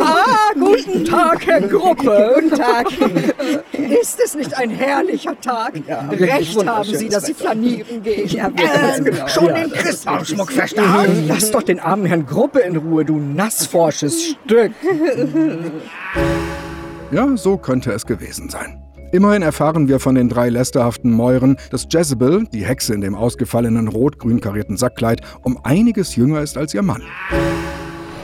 ah, 0.00 0.52
guten 0.54 1.04
Tag, 1.04 1.46
Herr 1.46 1.60
Gruppe. 1.60 2.32
Guten 2.34 2.50
Tag. 2.50 2.86
Ist 3.72 4.20
es 4.24 4.34
nicht 4.34 4.56
ein 4.56 4.70
herrlicher 4.70 5.40
Tag? 5.40 5.74
Ja, 5.86 6.08
Recht 6.10 6.66
haben 6.66 6.84
Sie, 6.84 7.08
dass 7.08 7.26
Sie 7.26 7.34
flanieren 7.34 8.02
gehen. 8.02 8.28
Ja, 8.28 8.48
ähm, 8.48 9.04
genau. 9.04 9.28
Schon 9.28 9.46
ja. 9.46 9.52
den 9.54 9.72
Christbaumschmuck 9.72 10.52
verstanden. 10.52 11.24
Lass 11.28 11.50
doch 11.50 11.62
den 11.62 11.80
armen 11.80 12.06
Herrn 12.06 12.26
Gruppe 12.26 12.60
in 12.60 12.76
Ruhe, 12.76 13.04
du 13.04 13.18
nassforsches 13.18 14.36
Stück. 14.44 14.72
Ja, 17.10 17.36
so 17.36 17.56
könnte 17.56 17.92
es 17.92 18.06
gewesen 18.06 18.50
sein. 18.50 18.87
Immerhin 19.10 19.40
erfahren 19.40 19.88
wir 19.88 20.00
von 20.00 20.14
den 20.14 20.28
drei 20.28 20.50
lästerhaften 20.50 21.10
Mäuren, 21.10 21.56
dass 21.70 21.86
Jezebel, 21.90 22.46
die 22.52 22.64
Hexe 22.64 22.92
in 22.92 23.00
dem 23.00 23.14
ausgefallenen 23.14 23.88
rot-grün 23.88 24.40
karierten 24.40 24.76
Sackkleid, 24.76 25.22
um 25.42 25.58
einiges 25.64 26.14
jünger 26.16 26.42
ist 26.42 26.58
als 26.58 26.74
ihr 26.74 26.82
Mann. 26.82 27.02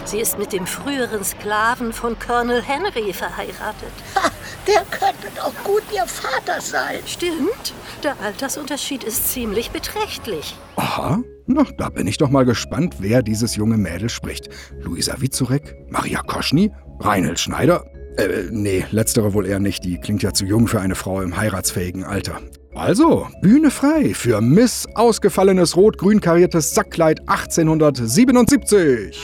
Sie 0.04 0.20
ist 0.20 0.38
mit 0.38 0.52
dem 0.52 0.66
früheren 0.66 1.24
Sklaven 1.24 1.94
von 1.94 2.18
Colonel 2.18 2.60
Henry 2.62 3.14
verheiratet. 3.14 3.92
Ha, 4.14 4.28
der 4.66 4.82
könnte 4.90 5.28
doch 5.34 5.54
gut 5.64 5.82
ihr 5.94 6.06
Vater 6.06 6.60
sein. 6.60 6.98
Stimmt. 7.06 7.72
Der 8.02 8.14
Altersunterschied 8.22 9.02
ist 9.04 9.32
ziemlich 9.32 9.70
beträchtlich. 9.70 10.54
Aha. 10.76 11.20
Na, 11.46 11.64
da 11.78 11.88
bin 11.88 12.06
ich 12.06 12.18
doch 12.18 12.30
mal 12.30 12.44
gespannt, 12.44 12.96
wer 13.00 13.22
dieses 13.22 13.56
junge 13.56 13.78
Mädel 13.78 14.08
spricht. 14.08 14.48
Luisa 14.80 15.20
Wizurek? 15.20 15.74
Maria 15.90 16.20
Koschny? 16.22 16.70
Reinhold 17.00 17.38
Schneider? 17.38 17.84
Äh, 18.16 18.44
nee, 18.50 18.84
letztere 18.90 19.34
wohl 19.34 19.46
eher 19.46 19.60
nicht. 19.60 19.84
Die 19.84 19.98
klingt 19.98 20.22
ja 20.22 20.32
zu 20.32 20.44
jung 20.44 20.68
für 20.68 20.80
eine 20.80 20.94
Frau 20.94 21.20
im 21.20 21.36
heiratsfähigen 21.36 22.04
Alter. 22.04 22.40
Also, 22.74 23.28
Bühne 23.40 23.70
frei 23.70 24.14
für 24.14 24.40
Miss 24.40 24.86
ausgefallenes 24.94 25.76
rot-grün 25.76 26.20
kariertes 26.20 26.74
Sackkleid 26.74 27.20
1877. 27.28 29.20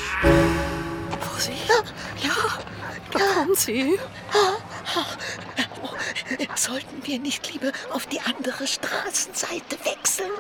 Wo 1.11 1.39
sie? 1.39 1.51
Ja, 2.23 2.35
da 3.13 3.19
kommt 3.35 3.57
sie. 3.57 3.99
Sollten 6.55 7.05
wir 7.05 7.19
nicht 7.19 7.53
lieber 7.53 7.73
auf 7.93 8.07
die 8.07 8.21
andere 8.21 8.67
Straßenseite 8.67 9.77
wechseln? 9.85 10.31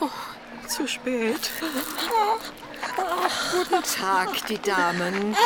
Oh, 0.00 0.08
zu 0.68 0.86
spät. 0.86 1.50
Guten 3.52 3.82
Tag, 3.82 4.46
die 4.48 4.58
Damen. 4.58 5.36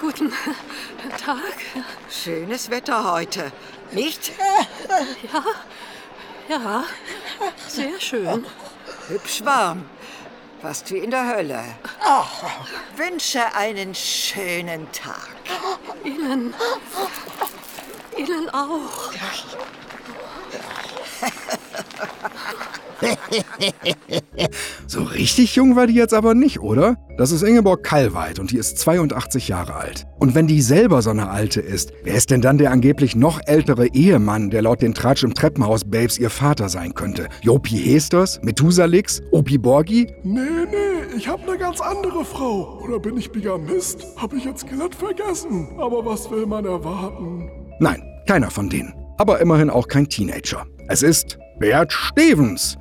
Guten 0.00 0.32
Tag. 1.24 1.54
Schönes 2.10 2.70
Wetter 2.70 3.12
heute, 3.12 3.52
nicht? 3.90 4.32
Ja, 5.32 5.44
ja, 6.48 6.84
sehr 7.68 8.00
schön. 8.00 8.46
Hübsch 9.08 9.44
warm, 9.44 9.88
fast 10.60 10.90
wie 10.90 10.98
in 10.98 11.10
der 11.10 11.26
Hölle. 11.34 11.62
Wünsche 12.96 13.54
einen 13.54 13.94
schönen 13.94 14.90
Tag. 14.92 15.30
Ihnen, 16.04 16.54
Ihnen 18.16 18.50
auch. 18.50 19.12
so 24.86 25.02
richtig 25.02 25.56
jung 25.56 25.76
war 25.76 25.86
die 25.86 25.94
jetzt 25.94 26.14
aber 26.14 26.34
nicht, 26.34 26.60
oder? 26.60 26.96
Das 27.18 27.30
ist 27.30 27.42
Ingeborg 27.42 27.82
Kallweit 27.82 28.38
und 28.38 28.50
die 28.50 28.58
ist 28.58 28.78
82 28.78 29.48
Jahre 29.48 29.74
alt. 29.74 30.06
Und 30.18 30.34
wenn 30.34 30.46
die 30.46 30.62
selber 30.62 31.02
so 31.02 31.10
eine 31.10 31.28
alte 31.28 31.60
ist, 31.60 31.92
wer 32.04 32.14
ist 32.14 32.30
denn 32.30 32.40
dann 32.40 32.58
der 32.58 32.70
angeblich 32.70 33.16
noch 33.16 33.40
ältere 33.46 33.88
Ehemann, 33.88 34.50
der 34.50 34.62
laut 34.62 34.82
den 34.82 34.94
Tratsch 34.94 35.24
im 35.24 35.34
Treppenhaus 35.34 35.84
Babes 35.84 36.18
ihr 36.18 36.30
Vater 36.30 36.68
sein 36.68 36.94
könnte? 36.94 37.28
Jopi 37.42 37.76
Hesters? 37.76 38.40
Methusalix? 38.42 39.20
Opi 39.30 39.58
Borgi? 39.58 40.06
Nee, 40.22 40.40
nee, 40.70 41.16
ich 41.16 41.28
hab 41.28 41.46
ne 41.46 41.58
ganz 41.58 41.80
andere 41.80 42.24
Frau. 42.24 42.80
Oder 42.82 42.98
bin 42.98 43.16
ich 43.16 43.30
Bigamist? 43.30 44.06
Hab 44.16 44.32
ich 44.32 44.44
jetzt 44.44 44.66
glatt 44.68 44.94
vergessen. 44.94 45.68
Aber 45.78 46.04
was 46.04 46.30
will 46.30 46.46
man 46.46 46.64
erwarten? 46.64 47.50
Nein, 47.80 48.02
keiner 48.26 48.50
von 48.50 48.68
denen. 48.68 48.94
Aber 49.18 49.40
immerhin 49.40 49.70
auch 49.70 49.88
kein 49.88 50.08
Teenager. 50.08 50.64
Es 50.88 51.02
ist 51.02 51.38
Bert 51.58 51.92
Stevens, 51.92 52.76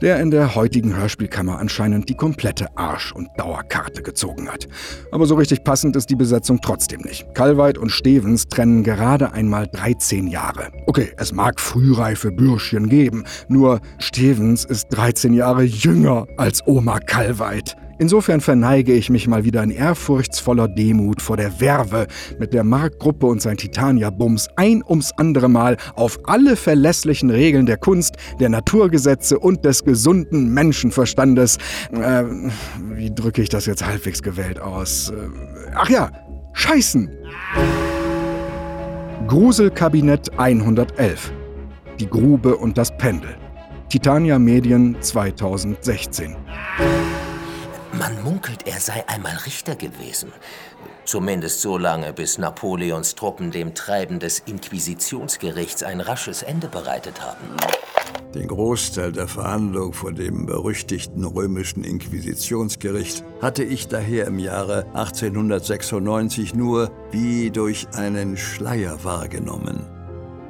der 0.00 0.20
in 0.20 0.30
der 0.30 0.54
heutigen 0.54 0.96
Hörspielkammer 0.96 1.58
anscheinend 1.58 2.08
die 2.08 2.14
komplette 2.14 2.66
Arsch- 2.76 3.12
und 3.12 3.28
Dauerkarte 3.36 4.02
gezogen 4.02 4.48
hat. 4.48 4.68
Aber 5.12 5.26
so 5.26 5.34
richtig 5.34 5.64
passend 5.64 5.96
ist 5.96 6.10
die 6.10 6.16
Besetzung 6.16 6.60
trotzdem 6.60 7.00
nicht. 7.00 7.32
Kalweit 7.34 7.78
und 7.78 7.90
Stevens 7.90 8.46
trennen 8.46 8.82
gerade 8.82 9.32
einmal 9.32 9.66
13 9.68 10.26
Jahre. 10.26 10.70
Okay, 10.86 11.12
es 11.16 11.32
mag 11.32 11.60
frühreife 11.60 12.32
Bürschchen 12.32 12.88
geben, 12.88 13.24
nur 13.48 13.80
Stevens 13.98 14.64
ist 14.64 14.88
13 14.88 15.32
Jahre 15.32 15.62
jünger 15.62 16.26
als 16.36 16.66
Oma 16.66 16.98
Kalweit. 17.00 17.76
Insofern 17.98 18.40
verneige 18.40 18.92
ich 18.92 19.10
mich 19.10 19.28
mal 19.28 19.44
wieder 19.44 19.62
in 19.62 19.70
ehrfurchtsvoller 19.70 20.68
Demut 20.68 21.22
vor 21.22 21.36
der 21.36 21.60
Werve, 21.60 22.06
mit 22.38 22.52
der 22.52 22.64
Mark-Gruppe 22.64 23.26
und 23.26 23.40
sein 23.40 23.56
Titania-Bums 23.56 24.48
ein 24.56 24.82
ums 24.86 25.12
andere 25.12 25.48
Mal 25.48 25.76
auf 25.94 26.18
alle 26.24 26.56
verlässlichen 26.56 27.30
Regeln 27.30 27.66
der 27.66 27.76
Kunst, 27.76 28.16
der 28.40 28.48
Naturgesetze 28.48 29.38
und 29.38 29.64
des 29.64 29.84
gesunden 29.84 30.52
Menschenverstandes, 30.52 31.58
äh, 31.92 32.24
wie 32.94 33.14
drücke 33.14 33.42
ich 33.42 33.48
das 33.48 33.66
jetzt 33.66 33.84
halbwegs 33.84 34.22
gewählt 34.22 34.60
aus? 34.60 35.10
Äh, 35.10 35.14
ach 35.74 35.88
ja, 35.88 36.10
scheißen! 36.52 37.10
Gruselkabinett 39.26 40.38
111. 40.38 41.32
Die 41.98 42.08
Grube 42.08 42.56
und 42.56 42.76
das 42.76 42.96
Pendel. 42.96 43.36
Titania 43.88 44.38
Medien 44.38 44.96
2016. 45.00 46.36
Man 47.98 48.22
munkelt, 48.22 48.66
er 48.66 48.80
sei 48.80 49.04
einmal 49.08 49.36
Richter 49.46 49.76
gewesen. 49.76 50.32
Zumindest 51.04 51.60
so 51.60 51.78
lange, 51.78 52.12
bis 52.12 52.38
Napoleons 52.38 53.14
Truppen 53.14 53.50
dem 53.50 53.74
Treiben 53.74 54.18
des 54.18 54.40
Inquisitionsgerichts 54.40 55.82
ein 55.82 56.00
rasches 56.00 56.42
Ende 56.42 56.68
bereitet 56.68 57.20
haben. 57.20 57.56
Den 58.34 58.48
Großteil 58.48 59.12
der 59.12 59.28
Verhandlung 59.28 59.92
vor 59.92 60.12
dem 60.12 60.46
berüchtigten 60.46 61.24
römischen 61.24 61.84
Inquisitionsgericht 61.84 63.22
hatte 63.40 63.62
ich 63.62 63.86
daher 63.86 64.26
im 64.26 64.38
Jahre 64.38 64.86
1896 64.94 66.54
nur 66.54 66.90
wie 67.12 67.50
durch 67.50 67.86
einen 67.94 68.36
Schleier 68.36 69.04
wahrgenommen. 69.04 69.86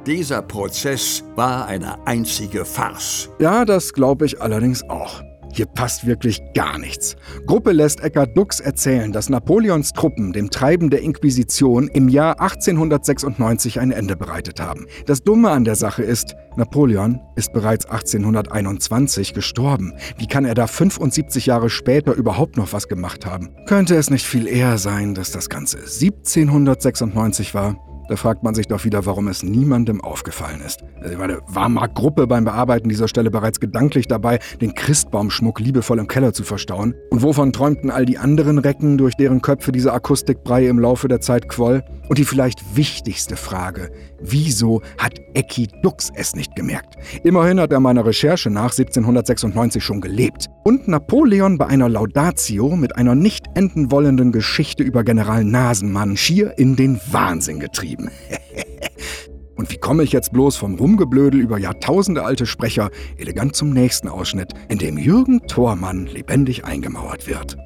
Dieser 0.06 0.40
Prozess 0.42 1.24
war 1.34 1.66
eine 1.66 2.06
einzige 2.06 2.64
Farce. 2.64 3.28
Ja, 3.38 3.64
das 3.64 3.92
glaube 3.92 4.26
ich 4.26 4.40
allerdings 4.40 4.82
auch. 4.88 5.22
Hier 5.54 5.66
passt 5.66 6.04
wirklich 6.04 6.42
gar 6.52 6.78
nichts. 6.78 7.14
Gruppe 7.46 7.70
lässt 7.70 8.02
Eckhard 8.02 8.36
Dux 8.36 8.58
erzählen, 8.58 9.12
dass 9.12 9.28
Napoleons 9.28 9.92
Truppen 9.92 10.32
dem 10.32 10.50
Treiben 10.50 10.90
der 10.90 11.02
Inquisition 11.02 11.86
im 11.86 12.08
Jahr 12.08 12.40
1896 12.40 13.78
ein 13.78 13.92
Ende 13.92 14.16
bereitet 14.16 14.60
haben. 14.60 14.86
Das 15.06 15.22
Dumme 15.22 15.50
an 15.50 15.62
der 15.62 15.76
Sache 15.76 16.02
ist, 16.02 16.34
Napoleon 16.56 17.20
ist 17.36 17.52
bereits 17.52 17.86
1821 17.86 19.32
gestorben. 19.32 19.92
Wie 20.18 20.26
kann 20.26 20.44
er 20.44 20.54
da 20.54 20.66
75 20.66 21.46
Jahre 21.46 21.70
später 21.70 22.14
überhaupt 22.14 22.56
noch 22.56 22.72
was 22.72 22.88
gemacht 22.88 23.24
haben? 23.24 23.50
Könnte 23.66 23.94
es 23.94 24.10
nicht 24.10 24.26
viel 24.26 24.48
eher 24.48 24.76
sein, 24.78 25.14
dass 25.14 25.30
das 25.30 25.48
Ganze 25.48 25.78
1796 25.78 27.54
war? 27.54 27.76
Da 28.08 28.16
fragt 28.16 28.42
man 28.42 28.54
sich 28.54 28.66
doch 28.66 28.84
wieder, 28.84 29.06
warum 29.06 29.28
es 29.28 29.42
niemandem 29.42 30.02
aufgefallen 30.02 30.60
ist. 30.64 30.84
Also, 31.00 31.16
meine, 31.16 31.38
war 31.46 31.68
Mark 31.68 31.94
Gruppe 31.94 32.26
beim 32.26 32.44
Bearbeiten 32.44 32.88
dieser 32.88 33.08
Stelle 33.08 33.30
bereits 33.30 33.60
gedanklich 33.60 34.08
dabei, 34.08 34.38
den 34.60 34.74
Christbaumschmuck 34.74 35.60
liebevoll 35.60 35.98
im 35.98 36.06
Keller 36.06 36.32
zu 36.32 36.44
verstauen? 36.44 36.94
Und 37.10 37.22
wovon 37.22 37.52
träumten 37.52 37.90
all 37.90 38.04
die 38.04 38.18
anderen 38.18 38.58
Recken, 38.58 38.98
durch 38.98 39.14
deren 39.14 39.40
Köpfe 39.40 39.72
diese 39.72 39.92
Akustikbrei 39.92 40.66
im 40.66 40.78
Laufe 40.78 41.08
der 41.08 41.20
Zeit 41.20 41.48
quoll? 41.48 41.82
Und 42.08 42.18
die 42.18 42.24
vielleicht 42.24 42.76
wichtigste 42.76 43.36
Frage, 43.36 43.90
wieso 44.20 44.82
hat 44.98 45.18
Ecki 45.34 45.68
Dux 45.82 46.10
es 46.14 46.34
nicht 46.36 46.54
gemerkt? 46.54 46.96
Immerhin 47.22 47.60
hat 47.60 47.72
er 47.72 47.80
meiner 47.80 48.04
Recherche 48.04 48.50
nach 48.50 48.72
1796 48.72 49.82
schon 49.82 50.00
gelebt. 50.00 50.46
Und 50.64 50.88
Napoleon 50.88 51.58
bei 51.58 51.66
einer 51.66 51.88
Laudatio 51.88 52.76
mit 52.76 52.96
einer 52.96 53.14
nicht 53.14 53.46
enden 53.54 53.90
wollenden 53.90 54.32
Geschichte 54.32 54.82
über 54.82 55.04
General 55.04 55.44
Nasenmann 55.44 56.16
schier 56.16 56.58
in 56.58 56.76
den 56.76 57.00
Wahnsinn 57.10 57.60
getrieben. 57.60 58.10
Und 59.56 59.70
wie 59.70 59.78
komme 59.78 60.02
ich 60.02 60.12
jetzt 60.12 60.32
bloß 60.32 60.56
vom 60.56 60.74
Rumgeblödel 60.74 61.40
über 61.40 61.58
Jahrtausende 61.58 62.24
alte 62.24 62.44
Sprecher 62.44 62.90
elegant 63.18 63.54
zum 63.54 63.70
nächsten 63.70 64.08
Ausschnitt, 64.08 64.52
in 64.68 64.78
dem 64.78 64.98
Jürgen 64.98 65.46
Thormann 65.46 66.06
lebendig 66.06 66.64
eingemauert 66.64 67.28
wird? 67.28 67.56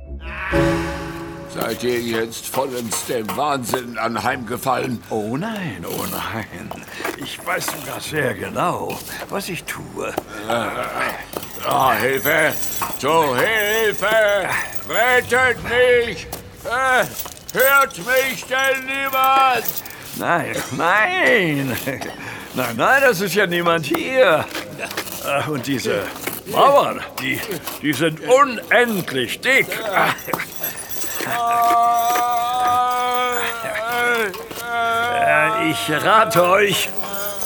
Seid 1.61 1.83
ihr 1.83 2.01
jetzt 2.01 2.47
vollends 2.47 3.07
dem 3.07 3.27
Wahnsinn 3.37 3.99
anheimgefallen? 3.99 5.03
Oh 5.11 5.37
nein, 5.37 5.85
oh 5.85 6.05
nein. 6.09 6.71
Ich 7.17 7.45
weiß 7.45 7.67
sogar 7.67 8.01
sehr 8.01 8.33
genau, 8.35 8.97
was 9.29 9.49
ich 9.49 9.65
tue. 9.65 10.09
Äh, 10.49 10.67
oh, 11.69 11.91
Hilfe! 11.93 12.53
Zu 13.01 13.35
Hilfe! 13.37 14.49
Rettet 14.89 15.63
mich! 15.65 16.29
Äh, 16.65 17.05
hört 17.53 17.99
mich 17.99 18.45
denn 18.45 18.87
niemand? 18.87 19.65
Nein, 20.17 20.57
nein. 20.77 21.77
Nein, 22.55 22.77
nein, 22.77 23.03
das 23.03 23.21
ist 23.21 23.35
ja 23.35 23.49
niemand 23.49 23.85
hier. 23.87 24.45
Ach, 25.27 25.49
Und 25.49 25.67
diese 25.67 26.03
Mauern, 26.47 27.01
die, 27.21 27.41
die 27.83 27.93
sind 27.93 28.21
unendlich 28.21 29.41
dick. 29.41 29.67
Äh, 34.65 35.71
Ich 35.71 35.91
rate 36.05 36.43
euch, 36.45 36.89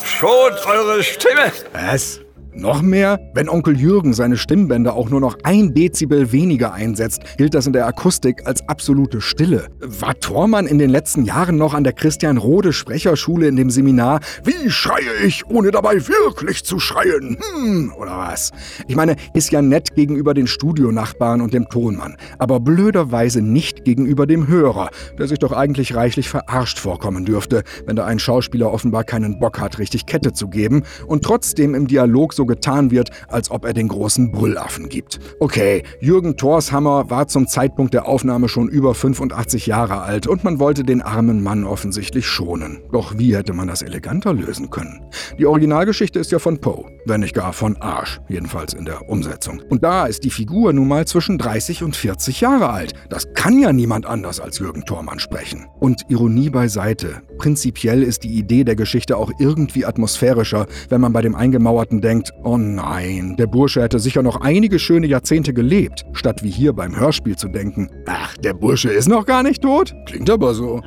schont 0.04 0.64
eure 0.66 1.02
Stimme. 1.02 1.52
Was? 1.72 2.20
Noch 2.54 2.82
mehr? 2.82 3.18
Wenn 3.32 3.48
Onkel 3.48 3.78
Jürgen 3.78 4.12
seine 4.12 4.36
Stimmbänder 4.36 4.94
auch 4.94 5.08
nur 5.08 5.20
noch 5.20 5.38
ein 5.42 5.72
Dezibel 5.72 6.32
weniger 6.32 6.74
einsetzt, 6.74 7.22
gilt 7.38 7.54
das 7.54 7.66
in 7.66 7.72
der 7.72 7.86
Akustik 7.86 8.46
als 8.46 8.68
absolute 8.68 9.22
Stille. 9.22 9.68
War 9.80 10.14
Thormann 10.20 10.66
in 10.66 10.78
den 10.78 10.90
letzten 10.90 11.24
Jahren 11.24 11.56
noch 11.56 11.72
an 11.72 11.82
der 11.82 11.94
Christian 11.94 12.36
Rode 12.36 12.74
Sprecherschule 12.74 13.48
in 13.48 13.56
dem 13.56 13.70
Seminar 13.70 14.20
Wie 14.44 14.70
schreie 14.70 15.24
ich, 15.24 15.46
ohne 15.48 15.70
dabei 15.70 15.94
wirklich 16.06 16.62
zu 16.62 16.78
schreien? 16.78 17.38
Hm, 17.54 17.94
oder 17.96 18.18
was? 18.18 18.50
Ich 18.86 18.96
meine, 18.96 19.16
ist 19.32 19.50
ja 19.50 19.62
nett 19.62 19.94
gegenüber 19.94 20.34
den 20.34 20.46
Studionachbarn 20.46 21.40
und 21.40 21.54
dem 21.54 21.70
Tonmann, 21.70 22.16
aber 22.38 22.60
blöderweise 22.60 23.40
nicht 23.40 23.86
gegenüber 23.86 24.26
dem 24.26 24.46
Hörer, 24.46 24.90
der 25.18 25.26
sich 25.26 25.38
doch 25.38 25.52
eigentlich 25.52 25.94
reichlich 25.94 26.28
verarscht 26.28 26.78
vorkommen 26.78 27.24
dürfte, 27.24 27.62
wenn 27.86 27.96
da 27.96 28.04
ein 28.04 28.18
Schauspieler 28.18 28.70
offenbar 28.70 29.04
keinen 29.04 29.38
Bock 29.38 29.58
hat, 29.58 29.78
richtig 29.78 30.04
Kette 30.04 30.34
zu 30.34 30.48
geben 30.48 30.82
und 31.06 31.24
trotzdem 31.24 31.74
im 31.74 31.86
Dialog 31.86 32.34
so 32.34 32.41
getan 32.46 32.90
wird, 32.90 33.10
als 33.28 33.50
ob 33.50 33.64
er 33.64 33.72
den 33.72 33.88
großen 33.88 34.32
Brüllaffen 34.32 34.88
gibt. 34.88 35.20
Okay, 35.40 35.82
Jürgen 36.00 36.36
Thorshammer 36.36 37.10
war 37.10 37.28
zum 37.28 37.46
Zeitpunkt 37.46 37.94
der 37.94 38.06
Aufnahme 38.06 38.48
schon 38.48 38.68
über 38.68 38.94
85 38.94 39.66
Jahre 39.66 40.02
alt 40.02 40.26
und 40.26 40.44
man 40.44 40.58
wollte 40.58 40.84
den 40.84 41.02
armen 41.02 41.42
Mann 41.42 41.64
offensichtlich 41.64 42.26
schonen. 42.26 42.80
Doch 42.92 43.18
wie 43.18 43.36
hätte 43.36 43.52
man 43.52 43.68
das 43.68 43.82
eleganter 43.82 44.32
lösen 44.32 44.70
können? 44.70 45.04
Die 45.38 45.46
Originalgeschichte 45.46 46.18
ist 46.18 46.32
ja 46.32 46.38
von 46.38 46.60
Poe, 46.60 46.86
wenn 47.06 47.20
nicht 47.20 47.34
gar 47.34 47.52
von 47.52 47.76
Arsch, 47.78 48.20
jedenfalls 48.28 48.74
in 48.74 48.84
der 48.84 49.08
Umsetzung. 49.08 49.62
Und 49.68 49.82
da 49.82 50.06
ist 50.06 50.24
die 50.24 50.30
Figur 50.30 50.72
nun 50.72 50.88
mal 50.88 51.06
zwischen 51.06 51.38
30 51.38 51.82
und 51.82 51.96
40 51.96 52.40
Jahre 52.40 52.70
alt. 52.70 52.94
Das 53.08 53.32
kann 53.34 53.58
ja 53.58 53.72
niemand 53.72 54.06
anders 54.06 54.40
als 54.40 54.58
Jürgen 54.58 54.84
Thormann 54.84 55.18
sprechen. 55.18 55.66
Und 55.80 56.02
Ironie 56.08 56.50
beiseite, 56.50 57.22
prinzipiell 57.38 58.02
ist 58.02 58.24
die 58.24 58.34
Idee 58.38 58.64
der 58.64 58.76
Geschichte 58.76 59.16
auch 59.16 59.30
irgendwie 59.38 59.84
atmosphärischer, 59.84 60.66
wenn 60.88 61.00
man 61.00 61.12
bei 61.12 61.22
dem 61.22 61.34
Eingemauerten 61.34 62.00
denkt, 62.00 62.31
oh 62.44 62.56
nein, 62.56 63.36
der 63.38 63.46
Bursche 63.46 63.82
hätte 63.82 63.98
sicher 63.98 64.22
noch 64.22 64.40
einige 64.40 64.78
schöne 64.78 65.06
Jahrzehnte 65.06 65.52
gelebt, 65.52 66.04
statt 66.12 66.42
wie 66.42 66.50
hier 66.50 66.72
beim 66.72 66.98
Hörspiel 66.98 67.36
zu 67.36 67.48
denken, 67.48 67.90
ach, 68.06 68.36
der 68.38 68.54
Bursche 68.54 68.90
ist 68.90 69.08
noch 69.08 69.26
gar 69.26 69.42
nicht 69.42 69.62
tot? 69.62 69.94
Klingt 70.06 70.30
aber 70.30 70.54
so. 70.54 70.82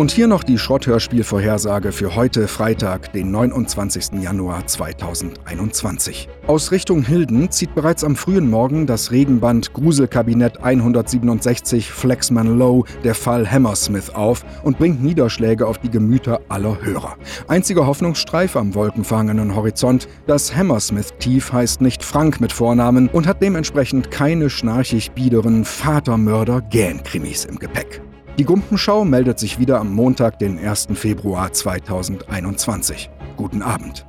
Und 0.00 0.12
hier 0.12 0.28
noch 0.28 0.44
die 0.44 0.56
Schrotthörspielvorhersage 0.56 1.92
für 1.92 2.14
heute 2.14 2.48
Freitag, 2.48 3.12
den 3.12 3.30
29. 3.32 4.22
Januar 4.22 4.66
2021. 4.66 6.26
Aus 6.46 6.72
Richtung 6.72 7.02
Hilden 7.02 7.50
zieht 7.50 7.74
bereits 7.74 8.02
am 8.02 8.16
frühen 8.16 8.48
Morgen 8.48 8.86
das 8.86 9.10
Regenband 9.10 9.74
Gruselkabinett 9.74 10.64
167 10.64 11.92
Flexman 11.92 12.58
Low 12.58 12.86
der 13.04 13.14
Fall 13.14 13.46
Hammersmith 13.46 14.08
auf 14.08 14.42
und 14.62 14.78
bringt 14.78 15.04
Niederschläge 15.04 15.66
auf 15.66 15.76
die 15.76 15.90
Gemüter 15.90 16.40
aller 16.48 16.80
Hörer. 16.80 17.18
Einziger 17.46 17.86
Hoffnungsstreif 17.86 18.56
am 18.56 18.74
wolkenverhangenen 18.74 19.54
Horizont, 19.54 20.08
das 20.26 20.56
Hammersmith-Tief 20.56 21.52
heißt 21.52 21.82
nicht 21.82 22.02
Frank 22.02 22.40
mit 22.40 22.54
Vornamen 22.54 23.10
und 23.10 23.26
hat 23.26 23.42
dementsprechend 23.42 24.10
keine 24.10 24.48
schnarchig 24.48 25.10
biederen 25.10 25.66
Vatermörder-Gähn-Krimis 25.66 27.44
im 27.44 27.58
Gepäck. 27.58 28.00
Die 28.40 28.46
Gumpenschau 28.46 29.04
meldet 29.04 29.38
sich 29.38 29.58
wieder 29.58 29.78
am 29.80 29.92
Montag, 29.92 30.38
den 30.38 30.58
1. 30.58 30.88
Februar 30.94 31.52
2021. 31.52 33.10
Guten 33.36 33.60
Abend. 33.60 34.06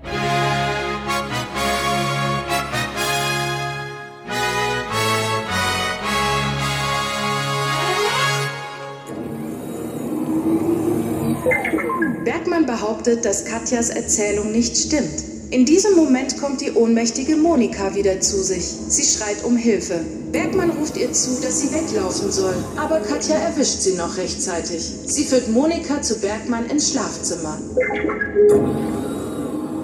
Bergmann 12.24 12.66
behauptet, 12.66 13.26
dass 13.26 13.44
Katjas 13.44 13.90
Erzählung 13.90 14.54
nicht 14.54 14.78
stimmt. 14.78 15.31
In 15.52 15.66
diesem 15.66 15.98
Moment 15.98 16.40
kommt 16.40 16.62
die 16.62 16.72
ohnmächtige 16.72 17.36
Monika 17.36 17.94
wieder 17.94 18.22
zu 18.22 18.42
sich. 18.42 18.64
Sie 18.64 19.04
schreit 19.04 19.44
um 19.44 19.58
Hilfe. 19.58 20.00
Bergmann 20.32 20.70
ruft 20.70 20.96
ihr 20.96 21.12
zu, 21.12 21.42
dass 21.42 21.60
sie 21.60 21.76
weglaufen 21.76 22.32
soll. 22.32 22.56
Aber 22.78 23.02
Katja 23.02 23.36
erwischt 23.36 23.82
sie 23.82 23.98
noch 23.98 24.16
rechtzeitig. 24.16 24.80
Sie 24.80 25.26
führt 25.26 25.50
Monika 25.50 26.02
zu 26.02 26.22
Bergmann 26.22 26.68
ins 26.68 26.92
Schlafzimmer. 26.92 27.58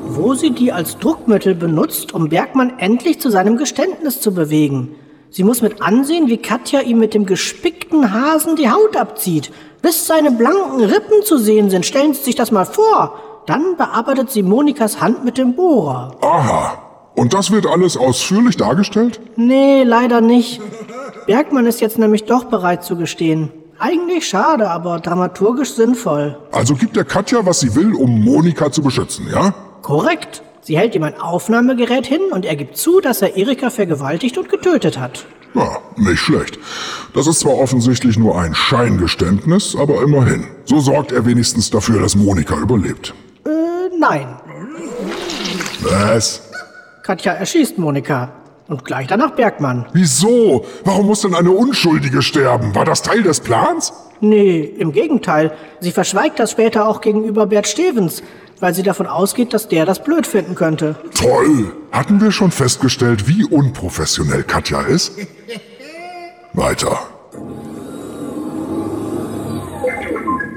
Wo 0.08 0.36
sie 0.36 0.52
die 0.52 0.72
als 0.72 0.98
Druckmittel 1.00 1.54
benutzt, 1.54 2.14
um 2.14 2.30
Bergmann 2.30 2.80
endlich 2.80 3.20
zu 3.20 3.30
seinem 3.30 3.58
Geständnis 3.58 4.22
zu 4.22 4.34
bewegen. 4.34 4.96
Sie 5.32 5.44
muss 5.44 5.62
mit 5.62 5.82
ansehen, 5.82 6.30
wie 6.30 6.38
Katja 6.38 6.80
ihm 6.80 7.00
mit 7.00 7.14
dem 7.14 7.26
gespickten 7.26 8.14
Hasen 8.14 8.56
die 8.56 8.70
Haut 8.70 8.96
abzieht. 8.96 9.52
Bis 9.82 10.08
seine 10.08 10.32
blanken 10.32 10.86
Rippen 10.86 11.24
zu 11.26 11.38
sehen 11.38 11.70
sind. 11.70 11.86
Stellen 11.86 12.14
Sie 12.14 12.24
sich 12.24 12.36
das 12.36 12.52
mal 12.52 12.66
vor. 12.66 13.22
Dann 13.48 13.78
bearbeitet 13.78 14.30
sie 14.30 14.44
Monikas 14.44 15.02
Hand 15.02 15.24
mit 15.24 15.38
dem 15.38 15.56
Bohrer. 15.56 16.16
Aha. 16.22 16.78
Und 17.16 17.34
das 17.34 17.50
wird 17.50 17.66
alles 17.66 17.98
ausführlich 17.98 18.58
dargestellt? 18.58 19.22
Nee, 19.38 19.84
leider 19.84 20.22
nicht. 20.22 20.62
Bergmann 21.26 21.66
ist 21.66 21.82
jetzt 21.82 21.98
nämlich 21.98 22.26
doch 22.26 22.44
bereit 22.44 22.84
zu 22.84 22.98
gestehen. 22.98 23.52
Eigentlich 23.80 24.28
schade, 24.28 24.70
aber 24.70 25.00
dramaturgisch 25.00 25.74
sinnvoll. 25.74 26.38
Also 26.52 26.76
gibt 26.76 26.96
der 26.96 27.06
Katja, 27.06 27.46
was 27.46 27.62
sie 27.62 27.74
will, 27.74 27.94
um 27.96 28.24
Monika 28.24 28.72
zu 28.72 28.82
beschützen, 28.82 29.28
ja? 29.32 29.54
Korrekt. 29.82 30.44
Sie 30.62 30.78
hält 30.78 30.94
ihm 30.96 31.04
ein 31.04 31.20
Aufnahmegerät 31.20 32.06
hin 32.06 32.22
und 32.32 32.44
er 32.44 32.58
gibt 32.58 32.76
zu, 32.76 33.00
dass 33.00 33.22
er 33.22 33.38
Erika 33.38 33.70
vergewaltigt 33.70 34.38
und 34.38 34.50
getötet 34.50 35.00
hat. 35.00 35.26
Ja, 35.54 35.78
nicht 35.96 36.20
schlecht. 36.20 36.60
Das 37.14 37.28
ist 37.28 37.40
zwar 37.40 37.54
offensichtlich 37.54 38.18
nur 38.20 38.38
ein 38.38 38.54
Scheingeständnis, 38.54 39.76
aber 39.80 40.02
immerhin. 40.02 40.46
So 40.66 40.82
sorgt 40.82 41.14
er 41.14 41.26
wenigstens 41.26 41.70
dafür, 41.70 42.02
dass 42.02 42.16
Monika 42.16 42.58
überlebt. 42.58 43.14
Nein. 44.00 44.36
Was? 45.82 46.42
Katja 47.04 47.34
erschießt 47.34 47.78
Monika. 47.78 48.32
Und 48.68 48.84
gleich 48.84 49.08
danach 49.08 49.32
Bergmann. 49.32 49.86
Wieso? 49.94 50.66
Warum 50.84 51.06
muss 51.06 51.22
denn 51.22 51.34
eine 51.34 51.52
Unschuldige 51.52 52.22
sterben? 52.22 52.76
War 52.76 52.84
das 52.84 53.02
Teil 53.02 53.24
des 53.24 53.40
Plans? 53.40 53.94
Nee, 54.20 54.60
im 54.60 54.92
Gegenteil. 54.92 55.54
Sie 55.80 55.92
verschweigt 55.92 56.38
das 56.40 56.52
später 56.52 56.86
auch 56.88 57.00
gegenüber 57.00 57.46
Bert 57.46 57.68
Stevens, 57.68 58.24
weil 58.60 58.74
sie 58.74 58.84
davon 58.84 59.08
ausgeht, 59.08 59.54
dass 59.54 59.70
der 59.70 59.86
das 59.86 60.04
blöd 60.04 60.28
finden 60.28 60.56
könnte. 60.56 60.96
Toll! 61.18 61.72
Hatten 61.94 62.20
wir 62.20 62.32
schon 62.32 62.52
festgestellt, 62.52 63.28
wie 63.28 63.46
unprofessionell 63.46 64.44
Katja 64.44 64.82
ist? 64.82 65.14
Weiter. 66.54 67.00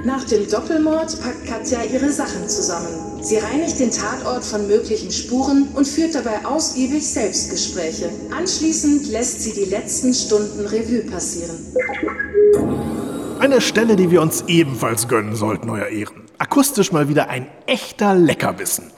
Nach 0.05 0.25
dem 0.25 0.49
Doppelmord 0.49 1.21
packt 1.21 1.47
Katja 1.47 1.83
ihre 1.83 2.11
Sachen 2.11 2.49
zusammen. 2.49 3.23
Sie 3.23 3.37
reinigt 3.37 3.79
den 3.79 3.91
Tatort 3.91 4.43
von 4.43 4.67
möglichen 4.67 5.11
Spuren 5.11 5.69
und 5.75 5.87
führt 5.87 6.15
dabei 6.15 6.43
ausgiebig 6.45 7.07
Selbstgespräche. 7.07 8.09
Anschließend 8.35 9.09
lässt 9.11 9.43
sie 9.43 9.53
die 9.53 9.69
letzten 9.69 10.15
Stunden 10.15 10.65
Revue 10.65 11.03
passieren. 11.03 11.57
Eine 13.41 13.61
Stelle, 13.61 13.97
die 13.97 14.11
wir 14.11 14.23
uns 14.23 14.45
ebenfalls 14.47 15.07
gönnen 15.07 15.37
sollten, 15.37 15.69
euer 15.69 15.89
Ehren. 15.89 16.23
Akustisch 16.39 16.93
mal 16.93 17.11
wieder 17.11 17.29
ein 17.29 17.47
echter 17.67 18.15
Leckerbissen. 18.15 18.91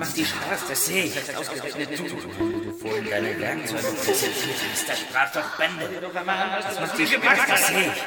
Macht 0.00 0.16
die 0.16 0.24
Spaß? 0.24 0.66
Das 0.66 0.86
sehe 0.86 1.04
ich. 1.04 1.14
Das 1.14 1.36
ausgerechnet 1.36 1.98
du. 1.98 2.02
Du 2.04 2.72
vorhin 2.72 3.08
deine 3.08 3.38
Werkzeuge 3.38 3.82
präsentiert 3.82 4.56
hast. 4.72 4.88
Das 4.88 4.98
sprach 5.00 5.32
doch 5.32 5.56
Bände. 5.58 5.86
Was 6.12 6.80
macht 6.80 6.98
die 6.98 7.06
Spaß? 7.06 7.38
Das 7.46 7.66
sehe 7.68 7.92
ich. 7.92 8.02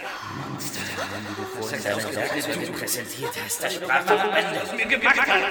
Monster, 0.49 0.81
wenn 1.13 1.25
du 1.35 1.43
vorhin 1.55 1.83
deine 1.83 2.15
Werkzeuge 2.15 2.71
präsentiert 2.71 3.33
hast. 3.45 3.63
Das 3.63 3.73
sprach 3.75 4.05
doch 4.05 4.23
Bände. 4.33 4.61
Was 4.61 4.71
mir 4.73 4.85
gemacht 4.85 5.21
hat. 5.21 5.43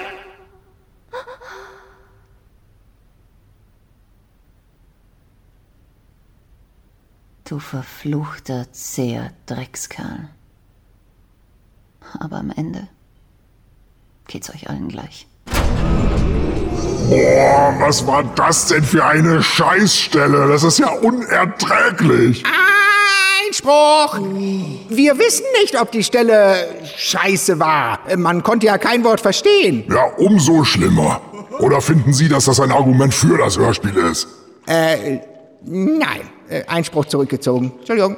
Du 7.45 7.59
verfluchter, 7.59 8.71
zäher 8.71 9.33
Dreckskerl. 9.45 10.29
Aber 12.19 12.37
am 12.37 12.51
Ende 12.51 12.87
geht's 14.27 14.49
euch 14.49 14.69
allen 14.69 14.87
gleich. 14.89 15.27
Boah, 17.09 17.75
was 17.79 18.07
war 18.07 18.23
das 18.35 18.67
denn 18.67 18.83
für 18.83 19.05
eine 19.05 19.43
Scheißstelle? 19.43 20.47
Das 20.47 20.63
ist 20.63 20.79
ja 20.79 20.89
unerträglich. 20.89 22.43
Einspruch! 23.45 24.19
Wir 24.89 25.19
wissen 25.19 25.45
nicht, 25.61 25.79
ob 25.79 25.91
die 25.91 26.03
Stelle 26.03 26.67
scheiße 26.97 27.59
war. 27.59 27.99
Man 28.17 28.41
konnte 28.41 28.67
ja 28.67 28.77
kein 28.77 29.03
Wort 29.03 29.21
verstehen. 29.21 29.83
Ja, 29.89 30.05
umso 30.17 30.63
schlimmer. 30.63 31.21
Oder 31.59 31.81
finden 31.81 32.13
Sie, 32.13 32.27
dass 32.29 32.45
das 32.45 32.59
ein 32.59 32.71
Argument 32.71 33.13
für 33.13 33.37
das 33.37 33.57
Hörspiel 33.57 33.95
ist? 33.95 34.27
Äh, 34.65 35.19
nein. 35.63 36.21
Äh, 36.49 36.63
Einspruch 36.65 37.05
zurückgezogen. 37.05 37.73
Entschuldigung. 37.79 38.17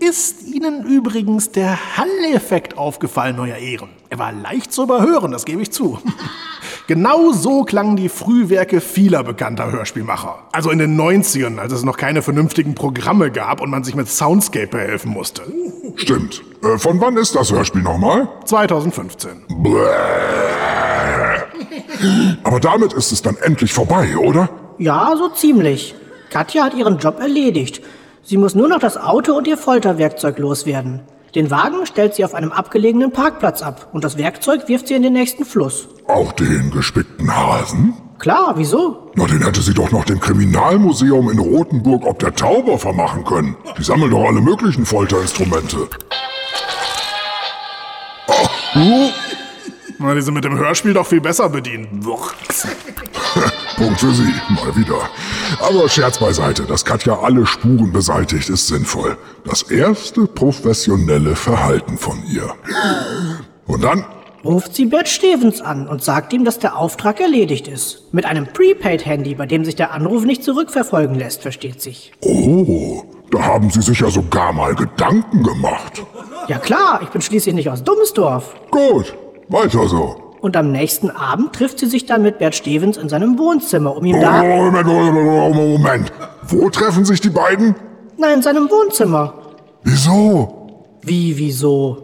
Ist 0.00 0.42
Ihnen 0.42 0.84
übrigens 0.84 1.50
der 1.50 1.78
Hall-Effekt 1.96 2.76
aufgefallen, 2.76 3.38
euer 3.38 3.56
Ehren? 3.56 3.90
Er 4.10 4.18
war 4.18 4.32
leicht 4.32 4.72
zu 4.72 4.84
überhören, 4.84 5.32
das 5.32 5.44
gebe 5.44 5.62
ich 5.62 5.72
zu. 5.72 5.98
genau 6.86 7.32
so 7.32 7.64
klangen 7.64 7.96
die 7.96 8.08
Frühwerke 8.08 8.80
vieler 8.80 9.24
bekannter 9.24 9.70
Hörspielmacher. 9.70 10.38
Also 10.52 10.70
in 10.70 10.78
den 10.78 10.98
90ern, 11.00 11.58
als 11.58 11.72
es 11.72 11.84
noch 11.84 11.96
keine 11.96 12.22
vernünftigen 12.22 12.74
Programme 12.74 13.30
gab 13.30 13.60
und 13.60 13.70
man 13.70 13.84
sich 13.84 13.94
mit 13.94 14.08
Soundscape 14.08 14.68
behelfen 14.68 15.10
musste. 15.10 15.42
Stimmt. 15.96 16.42
Äh, 16.62 16.78
von 16.78 17.00
wann 17.00 17.16
ist 17.16 17.34
das 17.34 17.52
Hörspiel 17.52 17.82
nochmal? 17.82 18.28
2015. 18.44 19.44
Aber 22.42 22.60
damit 22.60 22.92
ist 22.92 23.12
es 23.12 23.22
dann 23.22 23.36
endlich 23.36 23.72
vorbei, 23.72 24.16
oder? 24.16 24.48
Ja, 24.78 25.14
so 25.16 25.28
ziemlich. 25.28 25.94
Katja 26.30 26.64
hat 26.64 26.74
ihren 26.74 26.98
Job 26.98 27.20
erledigt. 27.20 27.80
Sie 28.22 28.36
muss 28.36 28.54
nur 28.54 28.68
noch 28.68 28.78
das 28.78 28.96
Auto 28.96 29.34
und 29.34 29.46
ihr 29.46 29.58
Folterwerkzeug 29.58 30.38
loswerden. 30.38 31.02
Den 31.34 31.50
Wagen 31.50 31.84
stellt 31.84 32.14
sie 32.14 32.24
auf 32.24 32.32
einem 32.32 32.52
abgelegenen 32.52 33.10
Parkplatz 33.10 33.60
ab 33.60 33.88
und 33.92 34.04
das 34.04 34.16
Werkzeug 34.16 34.68
wirft 34.68 34.86
sie 34.86 34.94
in 34.94 35.02
den 35.02 35.14
nächsten 35.14 35.44
Fluss. 35.44 35.88
Auch 36.06 36.30
den 36.32 36.70
gespickten 36.70 37.34
Hasen? 37.34 37.94
Klar, 38.20 38.54
wieso? 38.56 39.10
Na, 39.16 39.26
den 39.26 39.42
hätte 39.42 39.60
sie 39.60 39.74
doch 39.74 39.90
noch 39.90 40.04
dem 40.04 40.20
Kriminalmuseum 40.20 41.30
in 41.30 41.40
Rothenburg 41.40 42.06
ob 42.06 42.20
der 42.20 42.34
Tauber 42.36 42.78
vermachen 42.78 43.24
können. 43.24 43.56
Die 43.76 43.82
sammeln 43.82 44.12
doch 44.12 44.24
alle 44.24 44.40
möglichen 44.40 44.86
Folterinstrumente. 44.86 45.88
Ach, 48.28 48.76
uh. 48.76 49.10
Na, 49.98 50.14
die 50.14 50.22
sind 50.22 50.34
mit 50.34 50.44
dem 50.44 50.56
Hörspiel 50.56 50.94
doch 50.94 51.06
viel 51.06 51.20
besser 51.20 51.48
bedient. 51.48 51.88
Punkt 53.76 54.00
für 54.00 54.12
Sie, 54.12 54.32
mal 54.50 54.76
wieder. 54.76 55.08
Aber 55.60 55.88
Scherz 55.88 56.18
beiseite, 56.18 56.62
dass 56.62 56.84
Katja 56.84 57.18
alle 57.20 57.46
Spuren 57.46 57.92
beseitigt, 57.92 58.48
ist 58.48 58.68
sinnvoll. 58.68 59.16
Das 59.44 59.62
erste 59.62 60.26
professionelle 60.26 61.34
Verhalten 61.36 61.98
von 61.98 62.22
ihr. 62.30 62.54
Und 63.66 63.82
dann? 63.82 64.04
Ruft 64.44 64.74
sie 64.74 64.84
Bert 64.84 65.08
Stevens 65.08 65.62
an 65.62 65.88
und 65.88 66.02
sagt 66.02 66.32
ihm, 66.34 66.44
dass 66.44 66.58
der 66.58 66.76
Auftrag 66.76 67.18
erledigt 67.18 67.66
ist. 67.66 68.12
Mit 68.12 68.26
einem 68.26 68.46
Prepaid-Handy, 68.46 69.34
bei 69.34 69.46
dem 69.46 69.64
sich 69.64 69.74
der 69.74 69.92
Anruf 69.92 70.24
nicht 70.24 70.44
zurückverfolgen 70.44 71.14
lässt, 71.18 71.42
versteht 71.42 71.80
sich. 71.80 72.12
Oh, 72.20 73.02
da 73.30 73.42
haben 73.42 73.70
Sie 73.70 73.80
sich 73.80 74.00
ja 74.00 74.10
sogar 74.10 74.52
mal 74.52 74.74
Gedanken 74.74 75.42
gemacht. 75.42 76.04
Ja 76.48 76.58
klar, 76.58 77.00
ich 77.02 77.08
bin 77.08 77.22
schließlich 77.22 77.54
nicht 77.54 77.70
aus 77.70 77.82
Dummsdorf. 77.82 78.54
Gut, 78.70 79.16
weiter 79.48 79.88
so. 79.88 80.23
Und 80.44 80.58
am 80.58 80.72
nächsten 80.72 81.08
Abend 81.08 81.54
trifft 81.54 81.78
sie 81.78 81.86
sich 81.86 82.04
dann 82.04 82.20
mit 82.20 82.36
Bert 82.36 82.54
Stevens 82.54 82.98
in 82.98 83.08
seinem 83.08 83.38
Wohnzimmer, 83.38 83.96
um 83.96 84.04
ihm 84.04 84.20
da... 84.20 84.42
Moment, 84.42 84.86
Moment, 84.86 85.56
Moment. 85.56 86.12
Wo 86.48 86.68
treffen 86.68 87.06
sich 87.06 87.18
die 87.22 87.30
beiden? 87.30 87.74
Nein, 88.18 88.34
in 88.34 88.42
seinem 88.42 88.68
Wohnzimmer. 88.68 89.32
Wieso? 89.84 90.68
Wie, 91.00 91.38
wieso? 91.38 91.96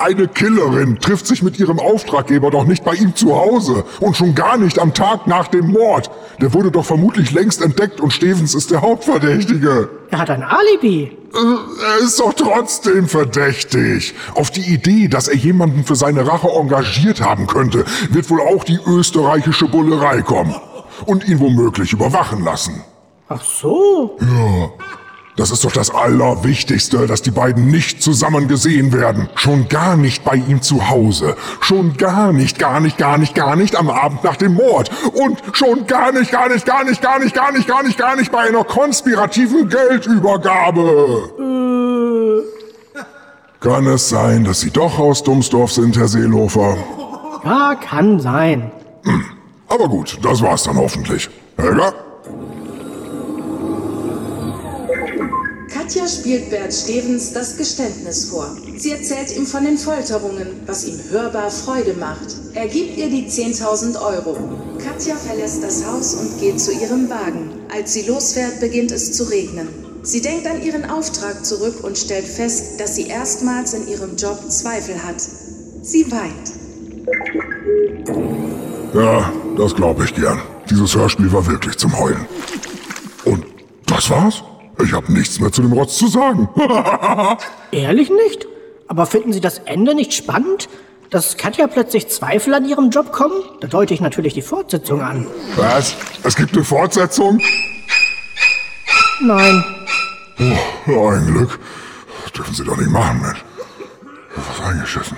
Eine 0.00 0.28
Killerin 0.28 0.98
trifft 0.98 1.26
sich 1.26 1.42
mit 1.42 1.58
ihrem 1.58 1.78
Auftraggeber 1.78 2.50
doch 2.50 2.64
nicht 2.64 2.84
bei 2.84 2.94
ihm 2.94 3.14
zu 3.14 3.36
Hause 3.36 3.84
und 4.00 4.16
schon 4.16 4.34
gar 4.34 4.56
nicht 4.56 4.78
am 4.78 4.94
Tag 4.94 5.26
nach 5.26 5.48
dem 5.48 5.72
Mord. 5.72 6.10
Der 6.40 6.54
wurde 6.54 6.70
doch 6.70 6.86
vermutlich 6.86 7.32
längst 7.32 7.60
entdeckt 7.60 8.00
und 8.00 8.10
Stevens 8.10 8.54
ist 8.54 8.70
der 8.70 8.80
Hauptverdächtige. 8.80 9.90
Er 10.10 10.18
hat 10.18 10.30
ein 10.30 10.42
Alibi. 10.42 11.14
Er 11.34 11.98
ist 12.02 12.18
doch 12.18 12.32
trotzdem 12.32 13.08
verdächtig. 13.08 14.14
Auf 14.34 14.50
die 14.50 14.72
Idee, 14.72 15.08
dass 15.08 15.28
er 15.28 15.36
jemanden 15.36 15.84
für 15.84 15.96
seine 15.96 16.26
Rache 16.26 16.48
engagiert 16.48 17.20
haben 17.20 17.46
könnte, 17.46 17.84
wird 18.10 18.30
wohl 18.30 18.40
auch 18.40 18.64
die 18.64 18.78
österreichische 18.86 19.68
Bullerei 19.68 20.22
kommen 20.22 20.54
und 21.04 21.28
ihn 21.28 21.40
womöglich 21.40 21.92
überwachen 21.92 22.42
lassen. 22.42 22.82
Ach 23.28 23.44
so. 23.44 24.16
Ja. 24.22 24.70
Das 25.40 25.50
ist 25.50 25.64
doch 25.64 25.72
das 25.72 25.88
Allerwichtigste, 25.88 27.06
dass 27.06 27.22
die 27.22 27.30
beiden 27.30 27.68
nicht 27.68 28.02
zusammen 28.02 28.46
gesehen 28.46 28.92
werden. 28.92 29.30
Schon 29.36 29.70
gar 29.70 29.96
nicht 29.96 30.22
bei 30.22 30.34
ihm 30.34 30.60
zu 30.60 30.90
Hause. 30.90 31.34
Schon 31.60 31.96
gar 31.96 32.34
nicht, 32.34 32.58
gar 32.58 32.78
nicht, 32.78 32.98
gar 32.98 33.16
nicht, 33.16 33.34
gar 33.34 33.56
nicht 33.56 33.74
am 33.74 33.88
Abend 33.88 34.22
nach 34.22 34.36
dem 34.36 34.52
Mord. 34.52 34.90
Und 35.14 35.38
schon 35.54 35.86
gar 35.86 36.12
nicht, 36.12 36.30
gar 36.30 36.50
nicht, 36.50 36.66
gar 36.66 36.84
nicht, 36.84 37.00
gar 37.00 37.18
nicht, 37.18 37.34
gar 37.34 37.52
nicht, 37.52 37.66
gar 37.66 37.82
nicht, 37.82 37.98
gar 37.98 38.16
nicht 38.16 38.30
bei 38.30 38.40
einer 38.40 38.64
konspirativen 38.64 39.70
Geldübergabe. 39.70 41.32
Kann 43.60 43.86
es 43.86 44.10
sein, 44.10 44.44
dass 44.44 44.60
Sie 44.60 44.70
doch 44.70 44.98
aus 44.98 45.22
Dummsdorf 45.22 45.72
sind, 45.72 45.96
Herr 45.96 46.08
Seelofer? 46.08 46.76
Ja, 47.46 47.76
kann 47.76 48.20
sein. 48.20 48.70
Hm. 49.04 49.24
Aber 49.68 49.88
gut, 49.88 50.18
das 50.20 50.42
war's 50.42 50.64
dann 50.64 50.76
hoffentlich. 50.76 51.30
Helga? 51.56 51.94
Katja 55.90 56.06
spielt 56.06 56.50
Bert 56.50 56.72
Stevens 56.72 57.32
das 57.32 57.56
Geständnis 57.56 58.26
vor. 58.26 58.56
Sie 58.76 58.92
erzählt 58.92 59.36
ihm 59.36 59.44
von 59.44 59.64
den 59.64 59.76
Folterungen, 59.76 60.46
was 60.64 60.84
ihm 60.84 60.96
hörbar 61.10 61.50
Freude 61.50 61.94
macht. 61.94 62.36
Er 62.54 62.68
gibt 62.68 62.96
ihr 62.96 63.10
die 63.10 63.26
10.000 63.26 64.00
Euro. 64.00 64.36
Katja 64.78 65.16
verlässt 65.16 65.64
das 65.64 65.84
Haus 65.84 66.14
und 66.14 66.38
geht 66.38 66.60
zu 66.60 66.70
ihrem 66.70 67.10
Wagen. 67.10 67.50
Als 67.74 67.92
sie 67.92 68.02
losfährt, 68.02 68.60
beginnt 68.60 68.92
es 68.92 69.14
zu 69.14 69.24
regnen. 69.24 69.66
Sie 70.04 70.22
denkt 70.22 70.46
an 70.46 70.62
ihren 70.62 70.88
Auftrag 70.88 71.44
zurück 71.44 71.82
und 71.82 71.98
stellt 71.98 72.28
fest, 72.28 72.78
dass 72.78 72.94
sie 72.94 73.08
erstmals 73.08 73.74
in 73.74 73.88
ihrem 73.88 74.14
Job 74.14 74.38
Zweifel 74.48 75.02
hat. 75.02 75.20
Sie 75.82 76.06
weint. 76.12 76.52
Ja, 78.94 79.32
das 79.56 79.74
glaube 79.74 80.04
ich 80.04 80.14
gern. 80.14 80.40
Dieses 80.70 80.94
Hörspiel 80.94 81.32
war 81.32 81.44
wirklich 81.48 81.76
zum 81.76 81.98
Heulen. 81.98 82.26
Und 83.24 83.44
das 83.86 84.08
war's? 84.08 84.44
Ich 84.82 84.92
habe 84.92 85.12
nichts 85.12 85.40
mehr 85.40 85.52
zu 85.52 85.62
dem 85.62 85.72
Rotz 85.72 85.96
zu 85.96 86.08
sagen. 86.08 86.48
Ehrlich 87.70 88.10
nicht? 88.10 88.46
Aber 88.88 89.06
finden 89.06 89.32
Sie 89.32 89.40
das 89.40 89.58
Ende 89.58 89.94
nicht 89.94 90.12
spannend? 90.14 90.68
Dass 91.10 91.36
Katja 91.36 91.66
plötzlich 91.66 92.08
Zweifel 92.08 92.54
an 92.54 92.68
ihrem 92.68 92.90
Job 92.90 93.12
kommen? 93.12 93.34
Da 93.60 93.68
deute 93.68 93.94
ich 93.94 94.00
natürlich 94.00 94.34
die 94.34 94.42
Fortsetzung 94.42 95.02
an. 95.02 95.26
Was? 95.56 95.96
Es 96.22 96.36
gibt 96.36 96.54
eine 96.54 96.64
Fortsetzung? 96.64 97.40
Nein. 99.20 99.64
Oh, 100.86 101.08
ein 101.08 101.26
Glück. 101.26 101.58
Das 102.22 102.32
dürfen 102.32 102.54
Sie 102.54 102.64
doch 102.64 102.76
nicht 102.76 102.90
machen, 102.90 103.20
Mensch. 103.20 103.44
Was 104.36 104.66
eingeschissen. 104.66 105.16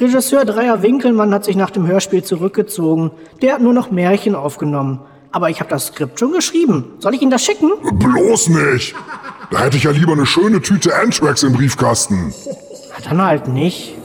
Regisseur 0.00 0.44
Dreier 0.44 0.82
Winkelmann 0.82 1.32
hat 1.32 1.44
sich 1.44 1.56
nach 1.56 1.70
dem 1.70 1.86
Hörspiel 1.86 2.24
zurückgezogen. 2.24 3.12
Der 3.42 3.54
hat 3.54 3.60
nur 3.60 3.74
noch 3.74 3.90
Märchen 3.90 4.34
aufgenommen. 4.34 5.00
Aber 5.34 5.50
ich 5.50 5.58
habe 5.58 5.68
das 5.68 5.86
Skript 5.88 6.20
schon 6.20 6.30
geschrieben. 6.30 6.92
Soll 7.00 7.12
ich 7.16 7.20
Ihnen 7.20 7.32
das 7.32 7.44
schicken? 7.44 7.72
Bloß 7.98 8.50
nicht! 8.50 8.94
Da 9.50 9.64
hätte 9.64 9.76
ich 9.76 9.82
ja 9.82 9.90
lieber 9.90 10.12
eine 10.12 10.26
schöne 10.26 10.62
Tüte 10.62 10.94
Anthrax 10.94 11.42
im 11.42 11.52
Briefkasten. 11.52 12.32
Na, 12.46 13.10
dann 13.10 13.20
halt 13.20 13.48
nicht. 13.48 13.96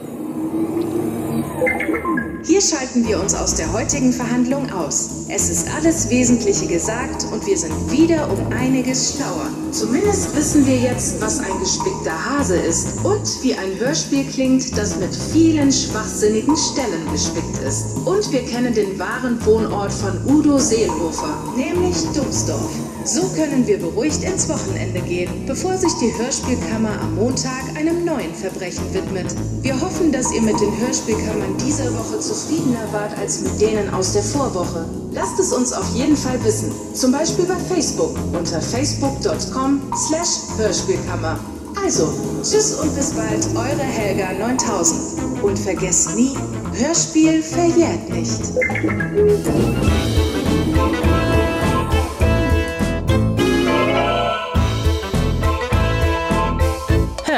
Hier 2.44 2.62
schalten 2.62 3.06
wir 3.08 3.20
uns 3.20 3.36
aus 3.36 3.56
der 3.56 3.72
heutigen 3.74 4.14
Verhandlung 4.14 4.72
aus. 4.72 5.26
Es 5.28 5.50
ist 5.50 5.68
alles 5.76 6.10
Wesentliche 6.10 6.68
gesagt 6.68 7.26
und 7.32 7.46
wir 7.46 7.58
sind 7.58 7.92
wieder 7.92 8.32
um 8.32 8.52
einiges 8.52 9.14
schlauer. 9.14 9.50
Zumindest 9.72 10.36
wissen 10.36 10.66
wir 10.66 10.78
jetzt, 10.78 11.22
was 11.22 11.40
ein 11.40 11.60
gespickter 11.60 12.14
Hase 12.14 12.56
ist 12.56 13.04
und 13.04 13.44
wie 13.44 13.54
ein 13.54 13.78
Hörspiel 13.78 14.24
klingt, 14.24 14.78
das 14.78 14.98
mit 14.98 15.14
vielen 15.14 15.72
schwachsinnigen 15.72 16.56
Stellen 16.56 17.12
gespickt 17.12 17.58
ist. 17.68 17.98
Und 18.06 18.32
wir 18.32 18.46
kennen 18.46 18.74
den 18.74 18.98
wahren 18.98 19.44
Wohnort 19.46 19.92
von 19.92 20.20
Udo 20.26 20.58
Seelhofer, 20.58 21.54
nämlich 21.58 21.98
Duxdorf. 22.16 22.72
So 23.06 23.22
können 23.30 23.66
wir 23.66 23.80
beruhigt 23.80 24.24
ins 24.24 24.50
Wochenende 24.50 25.00
gehen, 25.02 25.46
bevor 25.48 25.78
sich 25.78 25.94
die 25.94 26.14
Hörspielkammer 26.18 27.00
am 27.02 27.16
Montag 27.16 27.64
einem 27.76 28.04
neuen 28.06 28.34
Verbrechen 28.36 28.94
widmet. 28.94 29.28
Wir 29.62 29.80
hoffen, 29.80 30.12
dass 30.12 30.32
ihr 30.34 30.42
mit 30.42 30.60
den 30.60 30.78
Hörspielkammern 30.78 31.58
dieser 31.66 31.92
Woche 31.98 32.20
zufriedener 32.20 32.92
wart 32.92 33.18
als 33.18 33.42
mit 33.42 33.60
denen 33.60 33.90
aus 33.94 34.14
der 34.14 34.24
Vorwoche. 34.24 34.86
Lasst 35.12 35.40
es 35.40 35.54
uns 35.54 35.74
auf 35.74 35.90
jeden 35.96 36.18
Fall 36.18 36.44
wissen, 36.44 36.72
zum 36.94 37.12
Beispiel 37.12 37.46
bei 37.46 37.56
Facebook 37.74 38.16
unter 38.38 38.62
facebook.com 38.62 39.82
slash 39.96 40.58
Hörspielkammer. 40.58 41.40
Also, 41.84 42.14
tschüss 42.44 42.74
und 42.76 42.94
bis 42.96 43.12
bald, 43.12 43.48
eure 43.56 43.84
Helga 43.84 44.34
9000. 44.34 45.44
Und 45.44 45.58
vergesst 45.58 46.16
nie, 46.16 46.36
Hörspiel 46.74 47.42
verjährt 47.42 48.10
nicht. 48.10 48.42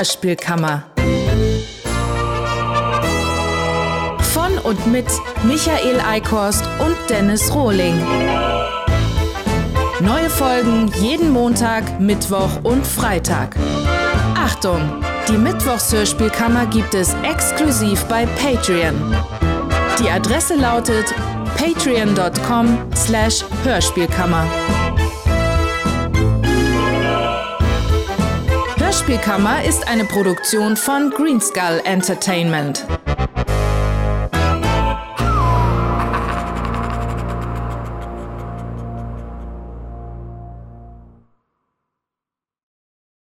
Hörspielkammer. 0.01 0.83
Von 4.33 4.57
und 4.63 4.87
mit 4.87 5.05
Michael 5.43 5.99
Eickhorst 5.99 6.63
und 6.79 6.95
Dennis 7.07 7.53
Rohling. 7.53 7.93
Neue 9.99 10.27
Folgen 10.31 10.91
jeden 10.99 11.29
Montag, 11.29 11.99
Mittwoch 11.99 12.49
und 12.63 12.83
Freitag. 12.83 13.55
Achtung! 14.35 15.03
Die 15.27 15.37
Mittwochshörspielkammer 15.37 16.65
gibt 16.65 16.95
es 16.95 17.15
exklusiv 17.21 18.03
bei 18.05 18.25
Patreon. 18.25 19.15
Die 19.99 20.09
Adresse 20.09 20.55
lautet 20.55 21.13
patreon.com 21.57 22.79
slash 22.95 23.45
Hörspielkammer. 23.63 24.47
Hörspielkammer 28.91 29.63
ist 29.63 29.87
eine 29.87 30.03
Produktion 30.03 30.75
von 30.75 31.11
Greenskull 31.11 31.81
Entertainment. 31.85 32.85